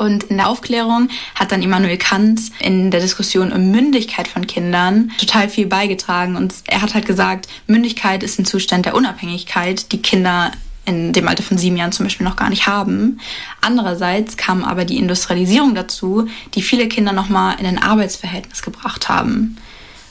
[0.00, 5.12] Und in der Aufklärung hat dann Immanuel Kant in der Diskussion um Mündigkeit von Kindern
[5.18, 6.36] total viel beigetragen.
[6.36, 10.52] Und er hat halt gesagt, Mündigkeit ist ein Zustand der Unabhängigkeit, die Kinder
[10.86, 13.20] in dem Alter von sieben Jahren zum Beispiel noch gar nicht haben.
[13.60, 19.58] Andererseits kam aber die Industrialisierung dazu, die viele Kinder nochmal in ein Arbeitsverhältnis gebracht haben.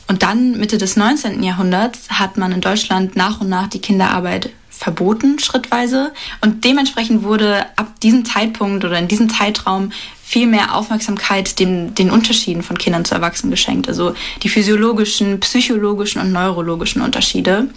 [0.07, 1.41] Und dann, Mitte des 19.
[1.41, 6.13] Jahrhunderts, hat man in Deutschland nach und nach die Kinderarbeit verboten, schrittweise.
[6.39, 9.91] Und dementsprechend wurde ab diesem Zeitpunkt oder in diesem Zeitraum
[10.23, 13.89] viel mehr Aufmerksamkeit den, den Unterschieden von Kindern zu Erwachsenen geschenkt.
[13.89, 17.67] Also die physiologischen, psychologischen und neurologischen Unterschiede.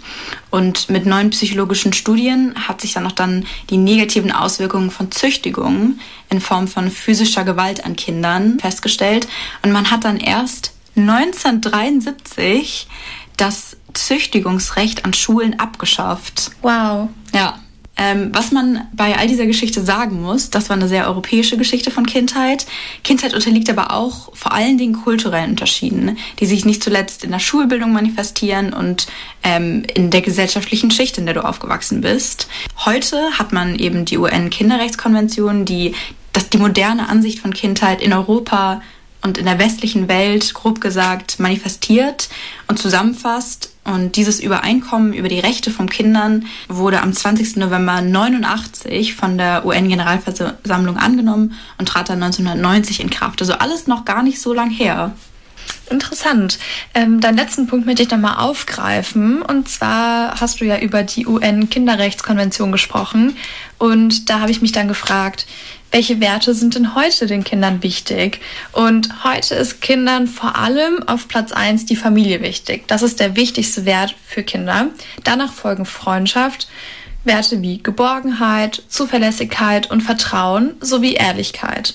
[0.49, 5.99] Und mit neuen psychologischen Studien hat sich dann auch dann die negativen Auswirkungen von Züchtigung
[6.29, 9.27] in Form von physischer Gewalt an Kindern festgestellt.
[9.61, 12.87] Und man hat dann erst 1973
[13.35, 16.51] das Züchtigungsrecht an Schulen abgeschafft.
[16.61, 17.09] Wow.
[17.33, 17.59] Ja.
[17.95, 21.91] Ähm, was man bei all dieser Geschichte sagen muss, das war eine sehr europäische Geschichte
[21.91, 22.65] von Kindheit.
[23.03, 27.37] Kindheit unterliegt aber auch vor allen Dingen kulturellen Unterschieden, die sich nicht zuletzt in der
[27.37, 29.05] Schulbildung manifestieren und
[29.43, 32.47] ähm, in der gesellschaftlichen Schicht, in der du aufgewachsen bist.
[32.83, 35.93] Heute hat man eben die UN-Kinderrechtskonvention, die
[36.33, 38.81] dass die moderne Ansicht von Kindheit in Europa
[39.21, 42.27] und in der westlichen Welt, grob gesagt, manifestiert
[42.67, 43.72] und zusammenfasst.
[43.85, 47.57] Und dieses Übereinkommen über die Rechte von Kindern wurde am 20.
[47.57, 53.41] November 89 von der UN-Generalversammlung angenommen und trat dann 1990 in Kraft.
[53.41, 55.13] Also alles noch gar nicht so lang her.
[55.89, 56.59] Interessant.
[56.93, 59.41] Ähm, deinen letzten Punkt möchte ich nochmal aufgreifen.
[59.41, 63.35] Und zwar hast du ja über die UN-Kinderrechtskonvention gesprochen.
[63.77, 65.45] Und da habe ich mich dann gefragt,
[65.93, 68.41] welche Werte sind denn heute den Kindern wichtig?
[68.71, 72.87] Und heute ist Kindern vor allem auf Platz 1 die Familie wichtig.
[72.87, 74.87] Das ist der wichtigste Wert für Kinder.
[75.23, 76.67] Danach folgen Freundschaft,
[77.23, 81.93] Werte wie Geborgenheit, Zuverlässigkeit und Vertrauen sowie Ehrlichkeit.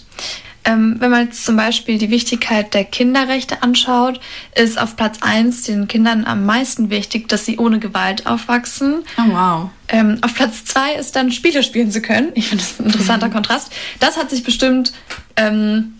[0.64, 4.20] Ähm, wenn man jetzt zum Beispiel die Wichtigkeit der Kinderrechte anschaut,
[4.54, 9.04] ist auf Platz 1 den Kindern am meisten wichtig, dass sie ohne Gewalt aufwachsen.
[9.16, 9.70] Oh, wow.
[9.88, 12.30] Ähm, auf Platz 2 ist dann Spiele spielen zu können.
[12.34, 13.32] Ich finde das ein interessanter mhm.
[13.32, 13.72] Kontrast.
[14.00, 14.92] Das hat sich bestimmt,
[15.36, 15.94] ähm,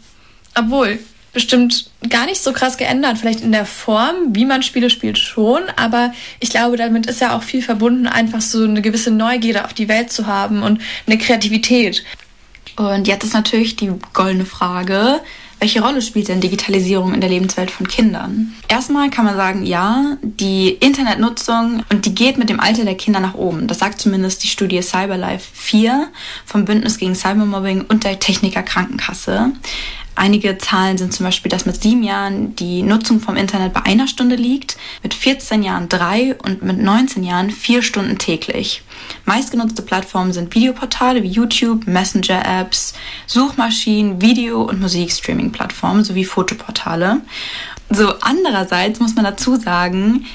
[0.54, 0.98] obwohl
[1.32, 3.18] bestimmt gar nicht so krass geändert.
[3.18, 5.62] Vielleicht in der Form, wie man Spiele spielt, schon.
[5.76, 9.72] Aber ich glaube, damit ist ja auch viel verbunden, einfach so eine gewisse Neugierde auf
[9.72, 12.04] die Welt zu haben und eine Kreativität.
[12.78, 15.20] Und jetzt ist natürlich die goldene Frage,
[15.58, 18.54] welche Rolle spielt denn Digitalisierung in der Lebenswelt von Kindern?
[18.68, 23.18] Erstmal kann man sagen, ja, die Internetnutzung und die geht mit dem Alter der Kinder
[23.18, 23.66] nach oben.
[23.66, 26.06] Das sagt zumindest die Studie Cyberlife 4
[26.46, 29.50] vom Bündnis gegen Cybermobbing und der Techniker Krankenkasse.
[30.18, 34.08] Einige Zahlen sind zum Beispiel, dass mit sieben Jahren die Nutzung vom Internet bei einer
[34.08, 38.82] Stunde liegt, mit 14 Jahren drei und mit 19 Jahren vier Stunden täglich.
[39.26, 42.94] Meistgenutzte Plattformen sind Videoportale wie YouTube, Messenger-Apps,
[43.26, 47.20] Suchmaschinen, Video- und Musikstreaming-Plattformen sowie Fotoportale.
[47.88, 50.26] So andererseits muss man dazu sagen,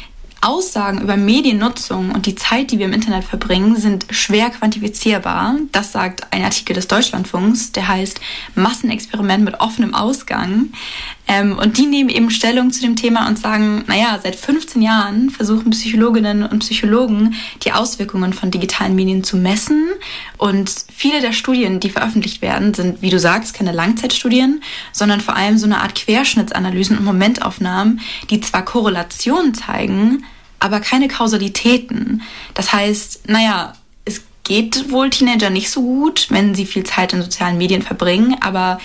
[0.43, 5.56] Aussagen über Mediennutzung und die Zeit, die wir im Internet verbringen, sind schwer quantifizierbar.
[5.71, 8.19] Das sagt ein Artikel des Deutschlandfunks, der heißt
[8.56, 10.69] Massenexperiment mit offenem Ausgang.
[11.25, 15.29] Ähm, und die nehmen eben Stellung zu dem Thema und sagen, naja, seit 15 Jahren
[15.29, 19.88] versuchen Psychologinnen und Psychologen, die Auswirkungen von digitalen Medien zu messen.
[20.38, 25.38] Und viele der Studien, die veröffentlicht werden, sind, wie du sagst, keine Langzeitstudien, sondern vor
[25.38, 30.25] allem so eine Art Querschnittsanalysen und Momentaufnahmen, die zwar Korrelationen zeigen,
[30.63, 32.21] aber keine Kausalitäten.
[32.54, 33.73] Das heißt, naja,
[34.06, 38.38] es geht wohl Teenager nicht so gut, wenn sie viel Zeit in sozialen Medien verbringen,
[38.39, 38.80] aber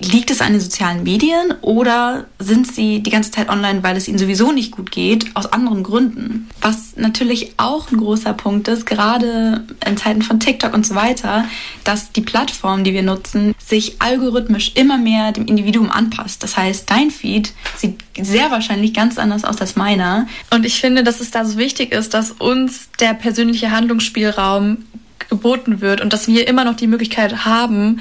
[0.00, 4.06] Liegt es an den sozialen Medien oder sind sie die ganze Zeit online, weil es
[4.06, 6.48] ihnen sowieso nicht gut geht, aus anderen Gründen?
[6.60, 11.46] Was natürlich auch ein großer Punkt ist, gerade in Zeiten von TikTok und so weiter,
[11.82, 16.44] dass die Plattform, die wir nutzen, sich algorithmisch immer mehr dem Individuum anpasst.
[16.44, 20.28] Das heißt, dein Feed sieht sehr wahrscheinlich ganz anders aus als meiner.
[20.50, 24.78] Und ich finde, dass es da so wichtig ist, dass uns der persönliche Handlungsspielraum
[25.28, 28.00] geboten wird und dass wir immer noch die Möglichkeit haben,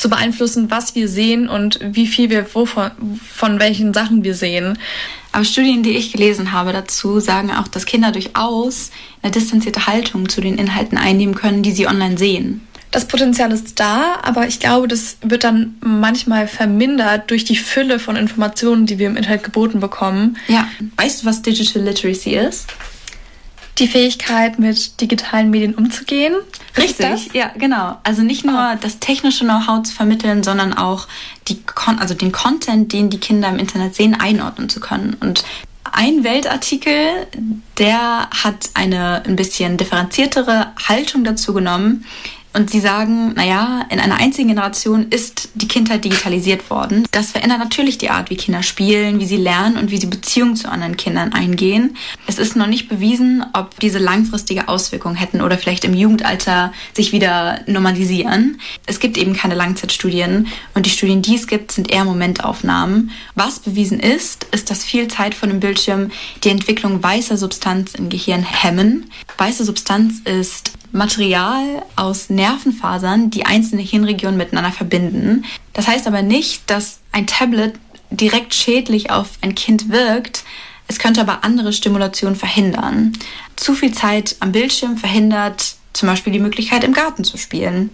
[0.00, 2.90] zu beeinflussen, was wir sehen und wie viel wir wovon,
[3.32, 4.78] von welchen Sachen wir sehen.
[5.30, 10.30] Aber Studien, die ich gelesen habe dazu, sagen auch, dass Kinder durchaus eine distanzierte Haltung
[10.30, 12.66] zu den Inhalten einnehmen können, die sie online sehen.
[12.92, 17.98] Das Potenzial ist da, aber ich glaube, das wird dann manchmal vermindert durch die Fülle
[17.98, 20.38] von Informationen, die wir im Internet geboten bekommen.
[20.48, 20.66] Ja.
[20.96, 22.66] Weißt du, was Digital Literacy ist?
[23.80, 26.34] Die Fähigkeit, mit digitalen Medien umzugehen.
[26.76, 27.98] Richtig, ja, genau.
[28.04, 28.78] Also nicht nur oh.
[28.80, 31.08] das technische Know-how zu vermitteln, sondern auch
[31.48, 31.58] die,
[31.98, 35.16] also den Content, den die Kinder im Internet sehen, einordnen zu können.
[35.20, 35.44] Und
[35.92, 37.26] ein Weltartikel,
[37.78, 42.04] der hat eine ein bisschen differenziertere Haltung dazu genommen.
[42.52, 47.06] Und sie sagen, naja, in einer einzigen Generation ist die Kindheit digitalisiert worden.
[47.12, 50.56] Das verändert natürlich die Art, wie Kinder spielen, wie sie lernen und wie sie Beziehungen
[50.56, 51.96] zu anderen Kindern eingehen.
[52.26, 57.12] Es ist noch nicht bewiesen, ob diese langfristige Auswirkungen hätten oder vielleicht im Jugendalter sich
[57.12, 58.60] wieder normalisieren.
[58.84, 63.12] Es gibt eben keine Langzeitstudien und die Studien, die es gibt, sind eher Momentaufnahmen.
[63.36, 66.10] Was bewiesen ist, ist, dass viel Zeit von dem Bildschirm
[66.42, 69.08] die Entwicklung weißer Substanz im Gehirn hemmen.
[69.38, 75.44] Weiße Substanz ist Material aus Nervenfasern, die einzelne Hirnregionen miteinander verbinden.
[75.72, 77.74] Das heißt aber nicht, dass ein Tablet
[78.10, 80.44] direkt schädlich auf ein Kind wirkt.
[80.88, 83.12] Es könnte aber andere Stimulationen verhindern.
[83.56, 87.90] Zu viel Zeit am Bildschirm verhindert zum Beispiel die Möglichkeit, im Garten zu spielen.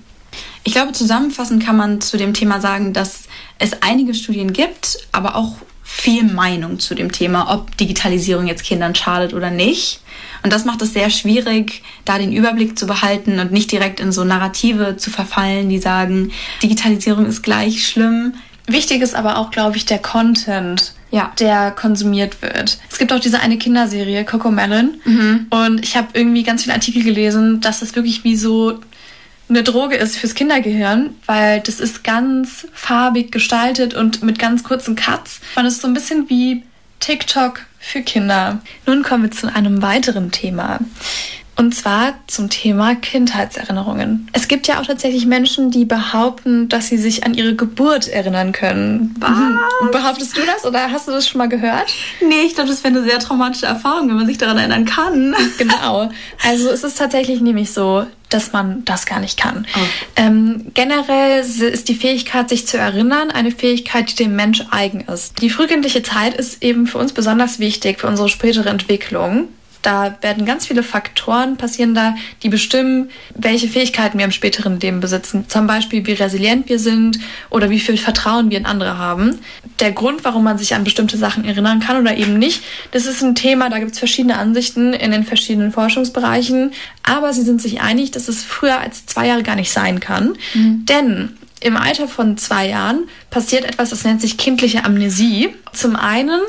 [0.64, 3.24] Ich glaube, zusammenfassend kann man zu dem Thema sagen, dass
[3.58, 8.94] es einige Studien gibt, aber auch viel Meinung zu dem Thema, ob Digitalisierung jetzt Kindern
[8.94, 10.00] schadet oder nicht.
[10.46, 14.12] Und das macht es sehr schwierig, da den Überblick zu behalten und nicht direkt in
[14.12, 16.30] so Narrative zu verfallen, die sagen,
[16.62, 18.34] Digitalisierung ist gleich schlimm.
[18.68, 21.32] Wichtig ist aber auch, glaube ich, der Content, ja.
[21.40, 22.78] der konsumiert wird.
[22.88, 25.00] Es gibt auch diese eine Kinderserie, Coco Melon.
[25.04, 25.46] Mhm.
[25.50, 28.78] Und ich habe irgendwie ganz viele Artikel gelesen, dass das wirklich wie so
[29.48, 34.94] eine Droge ist fürs Kindergehirn, weil das ist ganz farbig gestaltet und mit ganz kurzen
[34.94, 35.40] Cuts.
[35.56, 36.62] Man ist so ein bisschen wie
[37.00, 38.60] TikTok für Kinder.
[38.84, 40.80] Nun kommen wir zu einem weiteren Thema.
[41.58, 44.28] Und zwar zum Thema Kindheitserinnerungen.
[44.34, 48.52] Es gibt ja auch tatsächlich Menschen, die behaupten, dass sie sich an ihre Geburt erinnern
[48.52, 49.14] können.
[49.18, 49.90] Was?
[49.90, 51.86] Behauptest du das oder hast du das schon mal gehört?
[52.20, 55.34] Nee, ich glaube, das wäre eine sehr traumatische Erfahrung, wenn man sich daran erinnern kann.
[55.58, 56.10] Genau.
[56.46, 59.66] Also es ist tatsächlich nämlich so, dass man das gar nicht kann.
[59.74, 59.80] Oh.
[60.16, 65.40] Ähm, generell ist die Fähigkeit, sich zu erinnern, eine Fähigkeit, die dem Mensch eigen ist.
[65.40, 69.48] Die frühkindliche Zeit ist eben für uns besonders wichtig für unsere spätere Entwicklung.
[69.86, 74.98] Da werden ganz viele Faktoren passieren da, die bestimmen, welche Fähigkeiten wir im späteren Leben
[74.98, 75.44] besitzen.
[75.46, 77.20] Zum Beispiel, wie resilient wir sind
[77.50, 79.38] oder wie viel Vertrauen wir in andere haben.
[79.78, 83.22] Der Grund, warum man sich an bestimmte Sachen erinnern kann oder eben nicht, das ist
[83.22, 86.72] ein Thema, da gibt es verschiedene Ansichten in den verschiedenen Forschungsbereichen.
[87.04, 90.36] Aber sie sind sich einig, dass es früher als zwei Jahre gar nicht sein kann.
[90.54, 90.84] Mhm.
[90.86, 95.54] Denn im Alter von zwei Jahren passiert etwas, das nennt sich kindliche Amnesie.
[95.72, 96.40] Zum einen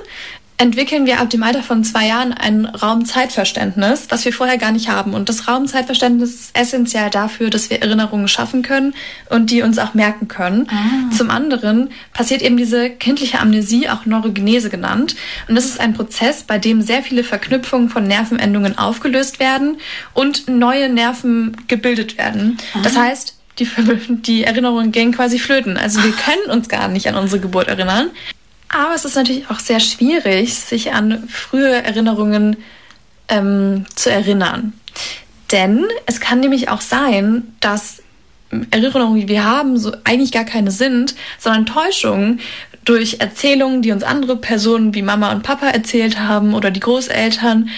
[0.58, 4.90] entwickeln wir ab dem Alter von zwei Jahren ein Raumzeitverständnis, das wir vorher gar nicht
[4.90, 5.14] haben.
[5.14, 8.96] Und das Raumzeitverständnis ist essentiell dafür, dass wir Erinnerungen schaffen können
[9.30, 10.68] und die uns auch merken können.
[10.70, 11.16] Ah.
[11.16, 15.16] Zum anderen passiert eben diese kindliche Amnesie, auch Neurogenese genannt.
[15.48, 19.78] Und das ist ein Prozess, bei dem sehr viele Verknüpfungen von Nervenendungen aufgelöst werden
[20.16, 22.58] und neue Nerven gebildet werden.
[22.74, 22.80] Ah.
[22.82, 23.68] Das heißt, die,
[24.10, 25.78] die Erinnerungen gehen quasi flöten.
[25.78, 28.10] Also wir können uns gar nicht an unsere Geburt erinnern.
[28.70, 32.58] Aber es ist natürlich auch sehr schwierig, sich an frühe Erinnerungen
[33.30, 34.74] ähm, zu erinnern.
[35.52, 38.04] Denn es kann nämlich auch sein, dass
[38.72, 42.40] Erinnerungen, die wir haben, so eigentlich gar keine sind, sondern Täuschungen
[42.88, 47.70] durch Erzählungen, die uns andere Personen wie Mama und Papa erzählt haben oder die Großeltern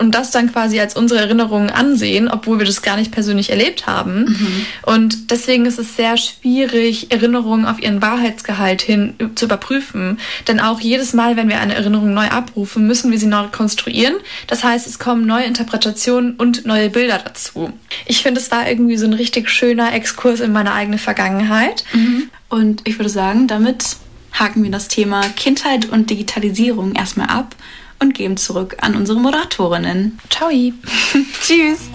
[0.00, 3.86] und das dann quasi als unsere Erinnerungen ansehen, obwohl wir das gar nicht persönlich erlebt
[3.86, 4.24] haben.
[4.24, 4.66] Mhm.
[4.82, 10.18] Und deswegen ist es sehr schwierig, Erinnerungen auf ihren Wahrheitsgehalt hin zu überprüfen.
[10.48, 14.16] Denn auch jedes Mal, wenn wir eine Erinnerung neu abrufen, müssen wir sie neu konstruieren.
[14.48, 17.72] Das heißt, es kommen neue Interpretationen und neue Bilder dazu.
[18.04, 21.84] Ich finde, es war irgendwie so ein richtig schöner Exkurs in meine eigene Vergangenheit.
[21.92, 22.30] Mhm.
[22.48, 23.96] Und ich würde sagen, damit
[24.32, 27.54] haken wir das Thema Kindheit und Digitalisierung erstmal ab
[28.00, 30.18] und geben zurück an unsere Moderatorinnen.
[30.30, 30.50] Ciao.
[31.42, 31.90] Tschüss.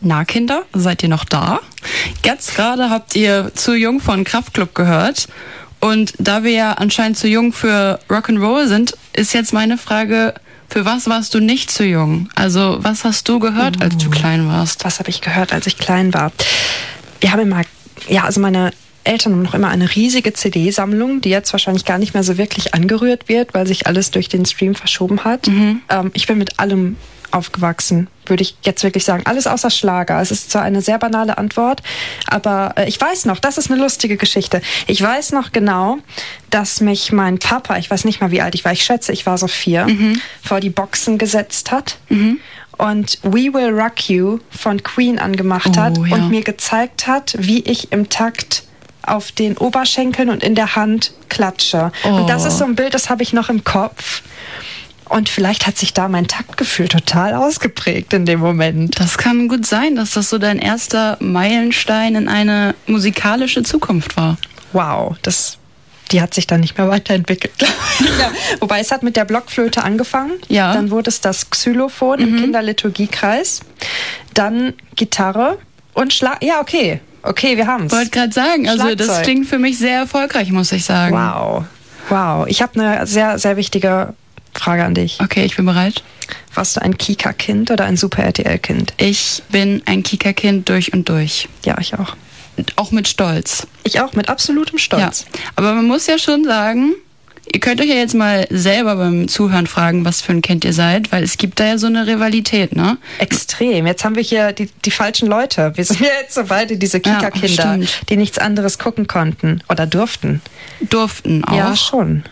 [0.00, 1.60] Na, Kinder, seid ihr noch da?
[2.24, 5.28] Jetzt gerade habt ihr zu jung von Kraftklub gehört.
[5.80, 10.34] Und da wir ja anscheinend zu jung für Rock'n'Roll sind, ist jetzt meine Frage,
[10.68, 12.28] für was warst du nicht zu jung?
[12.34, 14.84] Also, was hast du gehört, als du klein warst?
[14.84, 16.32] Was habe ich gehört, als ich klein war?
[17.20, 17.62] Wir haben immer,
[18.08, 18.72] ja, also meine
[19.06, 22.74] Eltern haben noch immer eine riesige CD-Sammlung, die jetzt wahrscheinlich gar nicht mehr so wirklich
[22.74, 25.46] angerührt wird, weil sich alles durch den Stream verschoben hat.
[25.48, 26.96] Ähm, ich bin mit allem
[27.32, 29.22] aufgewachsen, würde ich jetzt wirklich sagen.
[29.26, 30.20] Alles außer Schlager.
[30.22, 31.82] Es ist zwar eine sehr banale Antwort,
[32.28, 34.62] aber äh, ich weiß noch, das ist eine lustige Geschichte.
[34.86, 35.98] Ich weiß noch genau,
[36.50, 39.26] dass mich mein Papa, ich weiß nicht mal wie alt ich war, ich schätze, ich
[39.26, 39.86] war so vier,
[40.42, 41.98] vor die Boxen gesetzt hat.
[42.78, 46.14] Und We Will Rock You von Queen angemacht hat Oh, ja.
[46.14, 48.62] und mir gezeigt hat, wie ich im Takt
[49.06, 51.92] auf den Oberschenkeln und in der Hand klatsche.
[52.04, 52.48] Und das Oh.
[52.48, 54.22] ist so ein Bild, das habe ich noch im Kopf.
[55.08, 58.98] Und vielleicht hat sich da mein Taktgefühl total ausgeprägt in dem Moment.
[58.98, 64.36] Das kann gut sein, dass das so dein erster Meilenstein in eine musikalische Zukunft war.
[64.72, 65.58] Wow, das,
[66.10, 67.54] die hat sich dann nicht mehr weiterentwickelt.
[68.18, 70.32] ja, wobei es hat mit der Blockflöte angefangen.
[70.48, 70.74] Ja.
[70.74, 73.60] Dann wurde es das Xylophon im Kinderliturgiekreis.
[74.34, 75.58] Dann Gitarre
[75.94, 76.42] und Schlag.
[76.42, 77.00] Ja, okay.
[77.28, 77.92] Okay, wir haben's.
[77.92, 79.24] Wollte gerade sagen, also das Schlagzeug.
[79.24, 81.16] klingt für mich sehr erfolgreich, muss ich sagen.
[81.16, 81.64] Wow.
[82.08, 82.46] Wow.
[82.48, 84.14] Ich habe eine sehr, sehr wichtige
[84.54, 85.18] Frage an dich.
[85.20, 86.02] Okay, ich bin bereit.
[86.54, 88.94] Warst du ein Kika-Kind oder ein Super-RTL-Kind?
[88.96, 91.48] Ich bin ein Kika-Kind durch und durch.
[91.64, 92.16] Ja, ich auch.
[92.76, 93.66] Auch mit Stolz.
[93.82, 95.26] Ich auch, mit absolutem Stolz.
[95.32, 95.40] Ja.
[95.56, 96.94] Aber man muss ja schon sagen,
[97.52, 100.72] ihr könnt euch ja jetzt mal selber beim Zuhören fragen, was für ein Kind ihr
[100.72, 102.98] seid, weil es gibt da ja so eine Rivalität, ne?
[103.18, 103.86] Extrem.
[103.86, 105.72] Jetzt haben wir hier die, die falschen Leute.
[105.76, 108.00] Wir sind ja jetzt so beide diese Ja, Kika-Kinder, stimmt.
[108.10, 110.42] die nichts anderes gucken konnten oder durften.
[110.80, 111.56] Durften auch.
[111.56, 112.24] Ja, schon.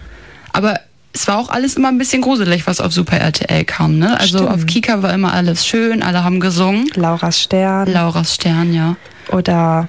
[0.53, 0.81] Aber
[1.12, 4.18] es war auch alles immer ein bisschen gruselig, was auf Super RTL kam, ne?
[4.18, 4.53] Also Stimmt.
[4.53, 6.88] auf Kika war immer alles schön, alle haben gesungen.
[6.94, 8.96] Lauras Stern Lauras Stern, ja.
[9.31, 9.88] oder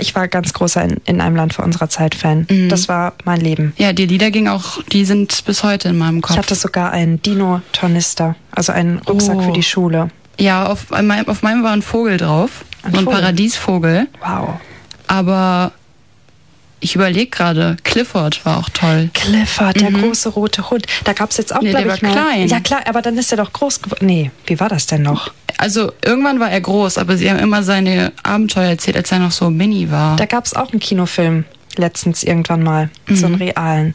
[0.00, 2.46] ich war ganz großer in, in einem Land vor unserer Zeit Fan.
[2.50, 2.68] Mhm.
[2.68, 3.72] Das war mein Leben.
[3.76, 6.32] Ja, die Lieder gingen auch, die sind bis heute in meinem Kopf.
[6.32, 9.42] Ich hatte sogar einen Dino-Tornister, also einen Rucksack Oh.
[9.42, 10.08] für die Schule.
[10.38, 12.64] ja, auf meinem, auf meinem war ein Vogel drauf.
[12.82, 13.20] Ein so ein Vogel?
[13.20, 14.08] Paradiesvogel.
[14.20, 14.60] Wow.
[15.06, 15.72] Aber
[16.80, 19.10] ich überlege gerade, Clifford war auch toll.
[19.14, 20.86] Clifford, der große rote Hund.
[21.04, 21.66] Da gab es jetzt auch, Mhm.
[21.68, 22.32] Nee, glaube der ich, war mal.
[22.32, 22.48] klein.
[22.48, 24.06] Ja, klar, aber dann ist er doch groß geworden.
[24.06, 25.30] Nee, wie war das denn noch?
[25.58, 29.32] Also irgendwann war er groß, aber sie haben immer seine Abenteuer erzählt, als er noch
[29.32, 30.16] so mini war.
[30.16, 31.44] Da gab es auch einen Kinofilm
[31.76, 33.94] letztens irgendwann mal, so einen realen.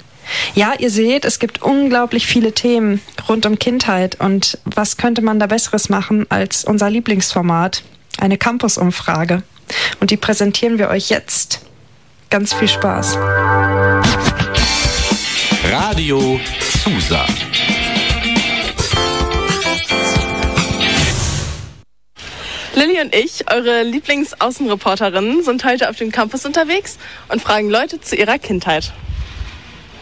[0.53, 5.39] Ja, ihr seht, es gibt unglaublich viele Themen rund um Kindheit und was könnte man
[5.39, 7.83] da besseres machen als unser Lieblingsformat,
[8.19, 9.43] eine Campus-Umfrage.
[9.99, 11.61] Und die präsentieren wir euch jetzt.
[12.29, 13.17] Ganz viel Spaß.
[15.71, 16.39] Radio
[16.83, 17.25] Susa.
[22.75, 26.97] Lilly und ich, eure Lieblingsaußenreporterinnen, sind heute auf dem Campus unterwegs
[27.29, 28.91] und fragen Leute zu ihrer Kindheit.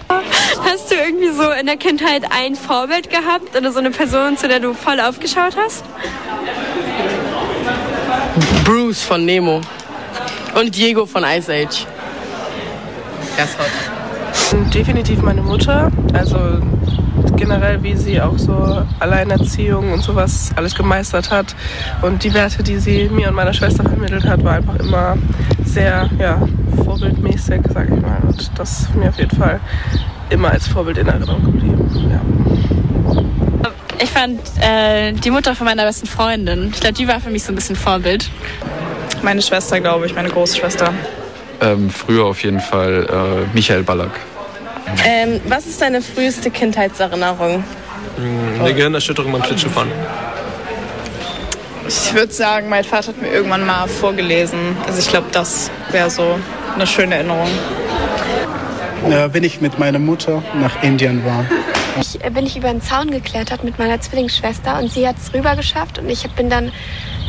[0.09, 4.47] Hast du irgendwie so in der Kindheit ein Vorbild gehabt oder so eine Person, zu
[4.47, 5.83] der du voll aufgeschaut hast?
[8.63, 9.61] Bruce von Nemo
[10.55, 11.85] und Diego von Ice Age.
[13.37, 14.73] Das hot.
[14.73, 15.91] Definitiv meine Mutter.
[16.13, 16.37] Also
[17.35, 21.55] generell, wie sie auch so Alleinerziehung und sowas alles gemeistert hat.
[22.01, 25.17] Und die Werte, die sie mir und meiner Schwester vermittelt hat, war einfach immer
[25.63, 26.41] sehr ja,
[26.83, 28.17] vorbildmäßig, sag ich mal.
[28.21, 29.59] Und das ist mir auf jeden Fall
[30.29, 31.89] immer als Vorbild in Erinnerung geblieben.
[32.11, 32.21] Ja.
[33.99, 36.69] Ich fand äh, die Mutter von meiner besten Freundin.
[36.73, 38.29] Ich glaube, die war für mich so ein bisschen Vorbild.
[39.23, 40.93] Meine Schwester, glaube ich, meine Großschwester.
[41.61, 44.11] Ähm, früher auf jeden Fall äh, Michael Ballack.
[45.05, 47.63] Ähm, was ist deine früheste Kindheitserinnerung?
[48.59, 49.91] Eine Gehirnerschütterung beim Schlittschuhfahren.
[51.87, 54.75] Ich würde sagen, mein Vater hat mir irgendwann mal vorgelesen.
[54.85, 56.37] Also ich glaube, das wäre so
[56.75, 57.49] eine schöne Erinnerung.
[59.09, 61.45] Äh, wenn ich mit meiner Mutter nach Indien war.
[61.99, 65.33] Ich, äh, bin ich über den Zaun geklettert mit meiner Zwillingsschwester und sie hat es
[65.33, 66.71] rüber geschafft und ich bin dann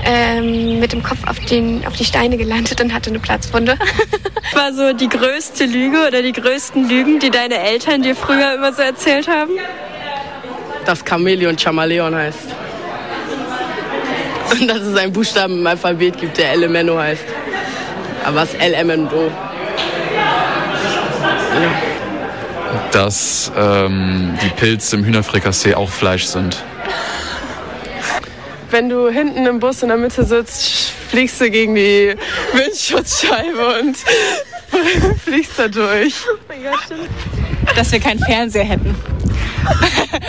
[0.05, 3.77] ähm, mit dem Kopf auf, den, auf die Steine gelandet und hatte eine Platzwunde.
[4.53, 8.73] War so die größte Lüge oder die größten Lügen, die deine Eltern dir früher immer
[8.73, 9.53] so erzählt haben?
[10.85, 12.39] Das Chamäleon Chamaleon heißt.
[14.51, 17.25] Und dass es einen Buchstaben im Alphabet gibt, der Elemento heißt.
[18.25, 19.31] Aber was LMNO?
[22.93, 26.63] Dass ähm, die Pilze im Hühnerfrikassee auch Fleisch sind.
[28.71, 32.15] Wenn du hinten im Bus in der Mitte sitzt, fliegst du gegen die
[32.53, 33.97] Windschutzscheibe und
[35.25, 36.15] fliegst da durch.
[37.75, 38.95] Dass wir keinen Fernseher hätten.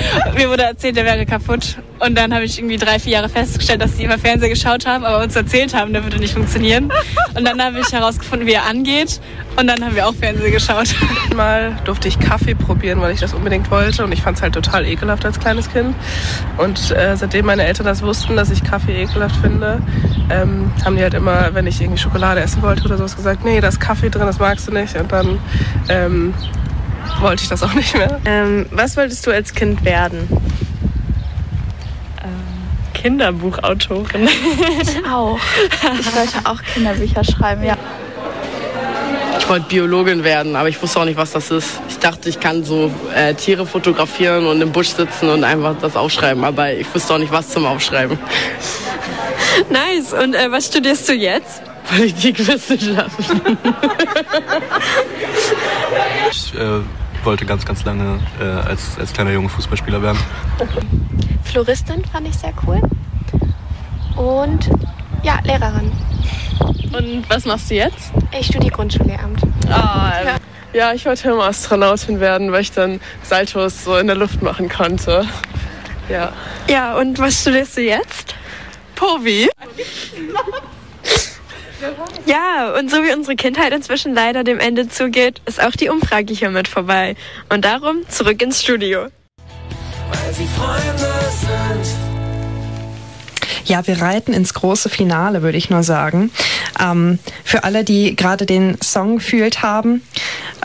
[0.35, 1.77] Mir wurde erzählt, der wäre kaputt.
[1.99, 5.03] Und dann habe ich irgendwie drei, vier Jahre festgestellt, dass die immer Fernseher geschaut haben,
[5.03, 6.91] aber uns erzählt haben, der würde nicht funktionieren.
[7.35, 9.19] Und dann habe ich herausgefunden, wie er angeht.
[9.57, 10.95] Und dann haben wir auch Fernseher geschaut.
[11.35, 14.05] Mal durfte ich Kaffee probieren, weil ich das unbedingt wollte.
[14.05, 15.93] Und ich fand es halt total ekelhaft als kleines Kind.
[16.57, 19.81] Und äh, seitdem meine Eltern das wussten, dass ich Kaffee ekelhaft finde,
[20.29, 23.59] ähm, haben die halt immer, wenn ich irgendwie Schokolade essen wollte oder sowas, gesagt, nee,
[23.59, 24.95] da ist Kaffee drin, das magst du nicht.
[24.95, 25.39] Und dann
[25.89, 26.33] ähm,
[27.21, 28.19] wollte ich das auch nicht mehr.
[28.25, 30.27] Ähm, was wolltest du als Kind werden?
[33.01, 34.27] Kinderbuchautorin.
[34.81, 35.39] Ich auch.
[35.99, 37.77] Ich wollte auch Kinderbücher schreiben, ja.
[39.39, 41.79] Ich wollte Biologin werden, aber ich wusste auch nicht, was das ist.
[41.87, 45.95] Ich dachte, ich kann so äh, Tiere fotografieren und im Busch sitzen und einfach das
[45.95, 48.19] aufschreiben, aber ich wusste auch nicht, was zum Aufschreiben.
[49.69, 50.13] Nice.
[50.13, 51.61] Und äh, was studierst du jetzt?
[51.89, 53.57] Politikwissenschaften.
[56.31, 56.81] Ich äh,
[57.25, 60.19] wollte ganz, ganz lange äh, als, als kleiner Junge Fußballspieler werden.
[61.43, 62.81] Floristin fand ich sehr cool.
[64.15, 64.69] Und
[65.23, 65.91] ja, Lehrerin.
[66.59, 68.11] Und was machst du jetzt?
[68.37, 69.41] Ich studiere Grundschullehramt.
[69.69, 70.35] Ah, Ja.
[70.71, 74.69] Ja, ich wollte immer Astronautin werden, weil ich dann Saltos so in der Luft machen
[74.69, 75.25] konnte.
[76.09, 76.31] Ja.
[76.69, 78.35] Ja, und was studierst du jetzt?
[78.95, 79.49] Povi.
[82.25, 86.33] Ja, und so wie unsere Kindheit inzwischen leider dem Ende zugeht, ist auch die Umfrage
[86.33, 87.15] hiermit vorbei.
[87.49, 89.07] Und darum zurück ins Studio.
[90.11, 92.08] Weil sie Freunde sind.
[93.69, 96.31] Ja, wir reiten ins große Finale, würde ich nur sagen.
[96.79, 100.01] Ähm, für alle, die gerade den Song gefühlt haben,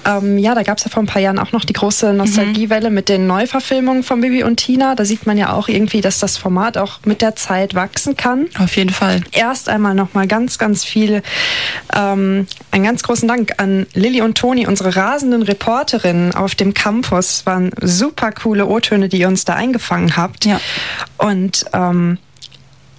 [0.06, 2.90] ähm, ja, da gab es ja vor ein paar Jahren auch noch die große Nostalgiewelle
[2.90, 4.94] mit den Neuverfilmungen von Bibi und Tina.
[4.94, 8.46] Da sieht man ja auch irgendwie, dass das Format auch mit der Zeit wachsen kann.
[8.58, 9.22] Auf jeden Fall.
[9.32, 11.22] Erst einmal nochmal ganz, ganz viel,
[11.94, 17.30] ähm, einen ganz großen Dank an Lilly und Toni, unsere rasenden Reporterinnen auf dem Campus.
[17.30, 20.46] Es waren super coole O-Töne, die ihr uns da eingefangen habt.
[20.46, 20.60] Ja.
[21.18, 22.18] Und ähm,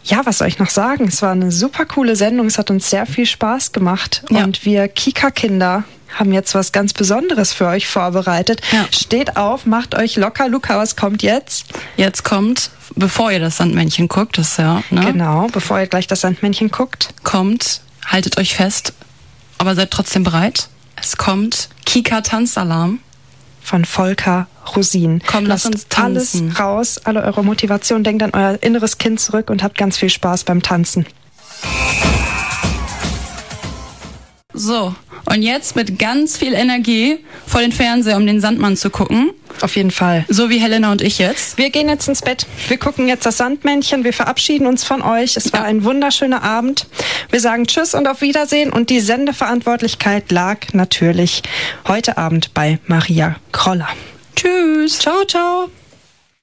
[0.06, 1.08] ja, was soll ich noch sagen?
[1.08, 2.46] Es war eine super coole Sendung.
[2.48, 4.24] Es hat uns sehr viel Spaß gemacht.
[4.30, 5.84] Und wir Kika-Kinder
[6.14, 8.62] haben jetzt was ganz Besonderes für euch vorbereitet.
[8.92, 10.48] Steht auf, macht euch locker.
[10.48, 11.66] Luca, was kommt jetzt?
[11.98, 15.02] Jetzt kommt, bevor ihr das Sandmännchen guckt, das ist ja, ne?
[15.12, 17.10] Genau, bevor ihr gleich das Sandmännchen guckt.
[17.24, 18.94] Kommt, haltet euch fest,
[19.58, 20.70] aber seid trotzdem bereit.
[20.96, 23.00] Es kommt Kika Tanzalarm.
[23.66, 24.46] Von Volker
[24.76, 25.24] Rosin.
[25.26, 26.50] Komm, lass uns tanzen.
[26.50, 28.04] Alles raus, alle eure Motivation.
[28.04, 31.08] Denkt an euer inneres Kind zurück und habt ganz viel Spaß beim Tanzen.
[34.56, 34.96] So,
[35.26, 39.32] und jetzt mit ganz viel Energie vor den Fernseher, um den Sandmann zu gucken.
[39.62, 40.26] Auf jeden Fall.
[40.28, 41.58] So wie Helena und ich jetzt.
[41.58, 42.46] Wir gehen jetzt ins Bett.
[42.68, 44.04] Wir gucken jetzt das Sandmännchen.
[44.04, 45.38] Wir verabschieden uns von euch.
[45.38, 46.88] Es war ein wunderschöner Abend.
[47.32, 48.72] Wir sagen Tschüss und auf Wiedersehen.
[48.72, 51.44] Und die Sendeverantwortlichkeit lag natürlich
[51.88, 53.90] heute Abend bei Maria Kroller.
[54.36, 55.00] Tschüss.
[55.00, 55.70] Ciao, ciao.